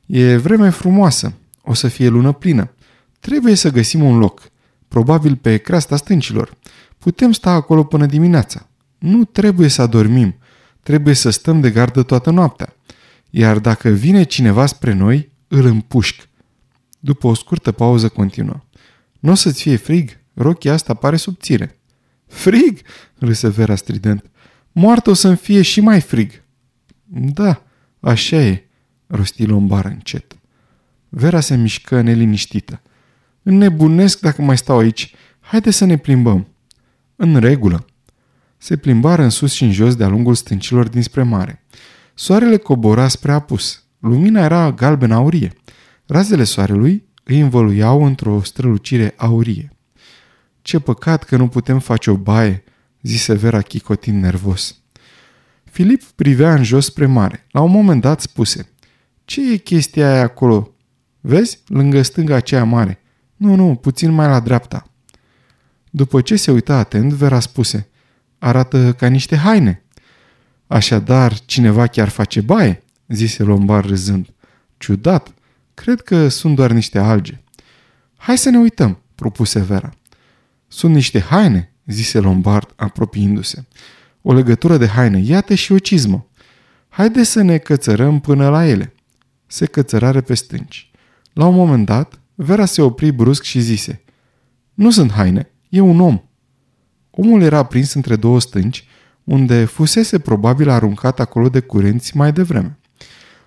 E 0.05 0.37
vreme 0.37 0.69
frumoasă, 0.69 1.33
o 1.63 1.73
să 1.73 1.87
fie 1.87 2.07
lună 2.07 2.31
plină. 2.31 2.73
Trebuie 3.19 3.55
să 3.55 3.69
găsim 3.69 4.03
un 4.03 4.17
loc, 4.17 4.41
probabil 4.87 5.35
pe 5.35 5.57
creasta 5.57 5.95
stâncilor. 5.95 6.57
Putem 6.97 7.31
sta 7.31 7.51
acolo 7.51 7.83
până 7.83 8.05
dimineața. 8.05 8.69
Nu 8.97 9.23
trebuie 9.23 9.67
să 9.67 9.81
adormim, 9.81 10.35
trebuie 10.83 11.13
să 11.13 11.29
stăm 11.29 11.61
de 11.61 11.71
gardă 11.71 12.03
toată 12.03 12.29
noaptea. 12.29 12.75
Iar 13.29 13.59
dacă 13.59 13.89
vine 13.89 14.23
cineva 14.23 14.65
spre 14.65 14.93
noi, 14.93 15.31
îl 15.47 15.65
împușc. 15.65 16.29
După 16.99 17.27
o 17.27 17.33
scurtă 17.33 17.71
pauză 17.71 18.09
continuă. 18.09 18.63
Nu 19.19 19.31
o 19.31 19.35
să-ți 19.35 19.61
fie 19.61 19.75
frig? 19.75 20.09
Rochia 20.33 20.73
asta 20.73 20.93
pare 20.93 21.15
subțire. 21.15 21.80
Frig? 22.31 22.81
râse 23.17 23.49
Vera 23.49 23.75
strident. 23.75 24.29
Moartă 24.71 25.09
o 25.09 25.13
să-mi 25.13 25.35
fie 25.35 25.61
și 25.61 25.81
mai 25.81 26.01
frig. 26.01 26.43
Da, 27.13 27.63
așa 27.99 28.35
e, 28.35 28.63
rosti 29.07 29.45
Lombar 29.45 29.85
încet. 29.85 30.35
Vera 31.09 31.39
se 31.39 31.55
mișcă 31.55 32.01
neliniștită. 32.01 32.81
Înnebunesc 33.43 34.19
dacă 34.19 34.41
mai 34.41 34.57
stau 34.57 34.77
aici. 34.77 35.13
Haide 35.39 35.71
să 35.71 35.85
ne 35.85 35.97
plimbăm. 35.97 36.47
În 37.15 37.39
regulă. 37.39 37.85
Se 38.57 38.77
plimbară 38.77 39.23
în 39.23 39.29
sus 39.29 39.53
și 39.53 39.63
în 39.63 39.71
jos 39.71 39.95
de-a 39.95 40.07
lungul 40.07 40.35
stâncilor 40.35 40.87
dinspre 40.87 41.23
mare. 41.23 41.65
Soarele 42.13 42.57
cobora 42.57 43.07
spre 43.07 43.31
apus. 43.31 43.83
Lumina 43.99 44.43
era 44.43 44.71
galben 44.71 45.11
aurie. 45.11 45.53
Razele 46.05 46.43
soarelui 46.43 47.03
îi 47.23 47.39
învăluiau 47.39 48.03
într-o 48.03 48.41
strălucire 48.43 49.13
aurie. 49.17 49.75
Ce 50.61 50.79
păcat 50.79 51.23
că 51.23 51.37
nu 51.37 51.47
putem 51.47 51.79
face 51.79 52.11
o 52.11 52.15
baie, 52.15 52.63
zise 53.01 53.33
Vera 53.33 53.61
chicotind 53.61 54.21
nervos. 54.21 54.75
Filip 55.63 56.03
privea 56.03 56.53
în 56.53 56.63
jos 56.63 56.85
spre 56.85 57.05
mare. 57.05 57.47
La 57.51 57.61
un 57.61 57.71
moment 57.71 58.01
dat 58.01 58.21
spuse, 58.21 58.69
Ce 59.25 59.51
e 59.51 59.55
chestia 59.55 60.11
aia 60.13 60.21
acolo? 60.21 60.75
Vezi? 61.19 61.59
Lângă 61.67 62.01
stânga 62.01 62.35
aceea 62.35 62.63
mare. 62.63 63.01
Nu, 63.35 63.55
nu, 63.55 63.75
puțin 63.75 64.11
mai 64.11 64.27
la 64.27 64.39
dreapta. 64.39 64.85
După 65.89 66.21
ce 66.21 66.35
se 66.35 66.51
uita 66.51 66.77
atent, 66.77 67.13
Vera 67.13 67.39
spuse, 67.39 67.89
Arată 68.39 68.93
ca 68.93 69.07
niște 69.07 69.35
haine. 69.35 69.83
Așadar, 70.67 71.39
cineva 71.39 71.87
chiar 71.87 72.09
face 72.09 72.41
baie? 72.41 72.83
zise 73.07 73.43
Lombar 73.43 73.85
râzând. 73.85 74.27
Ciudat, 74.77 75.33
cred 75.73 76.01
că 76.01 76.27
sunt 76.27 76.55
doar 76.55 76.71
niște 76.71 76.99
alge. 76.99 77.41
Hai 78.17 78.37
să 78.37 78.49
ne 78.49 78.57
uităm, 78.57 79.01
propuse 79.15 79.59
Vera. 79.59 79.93
Sunt 80.73 80.93
niște 80.93 81.19
haine, 81.19 81.73
zise 81.85 82.19
Lombard 82.19 82.73
apropiindu-se. 82.75 83.67
O 84.21 84.33
legătură 84.33 84.77
de 84.77 84.87
haine, 84.87 85.19
iată 85.19 85.53
și 85.53 85.71
o 85.71 85.77
cizmă. 85.77 86.27
Haide 86.89 87.23
să 87.23 87.41
ne 87.41 87.57
cățărăm 87.57 88.19
până 88.19 88.49
la 88.49 88.67
ele. 88.67 88.93
Se 89.47 89.65
cățărare 89.65 90.21
pe 90.21 90.33
stânci. 90.33 90.91
La 91.33 91.45
un 91.45 91.55
moment 91.55 91.85
dat, 91.85 92.19
Vera 92.35 92.65
se 92.65 92.81
opri 92.81 93.11
brusc 93.11 93.43
și 93.43 93.59
zise 93.59 94.03
Nu 94.73 94.91
sunt 94.91 95.11
haine, 95.11 95.51
e 95.69 95.79
un 95.79 95.99
om. 95.99 96.21
Omul 97.09 97.41
era 97.41 97.63
prins 97.63 97.93
între 97.93 98.15
două 98.15 98.39
stânci, 98.39 98.87
unde 99.23 99.65
fusese 99.65 100.19
probabil 100.19 100.69
aruncat 100.69 101.19
acolo 101.19 101.49
de 101.49 101.59
curenți 101.59 102.17
mai 102.17 102.33
devreme. 102.33 102.79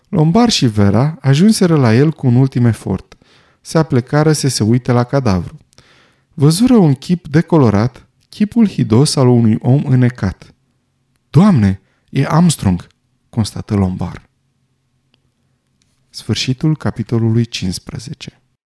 Lombar 0.09 0.51
și 0.51 0.67
Vera 0.67 1.17
ajunseră 1.21 1.77
la 1.77 1.95
el 1.95 2.13
cu 2.13 2.27
un 2.27 2.35
ultim 2.35 2.65
efort. 2.65 3.17
Se 3.61 3.79
aplecară 3.79 4.33
să 4.33 4.49
se 4.49 4.63
uite 4.63 4.93
la 4.93 5.05
cadavru. 5.05 5.57
Văzură 6.35 6.77
un 6.77 6.95
chip 6.95 7.29
decolorat, 7.29 8.09
chipul 8.29 8.69
hidos 8.69 9.17
al 9.17 9.29
unui 9.29 9.57
om 9.61 9.85
înecat. 9.87 10.55
Doamne, 11.31 11.81
e 12.11 12.27
Armstrong, 12.29 12.87
constată 13.29 13.75
Lombar. 13.75 14.29
Sfârșitul 16.11 16.77
capitolului 16.77 17.45
15 17.45 18.44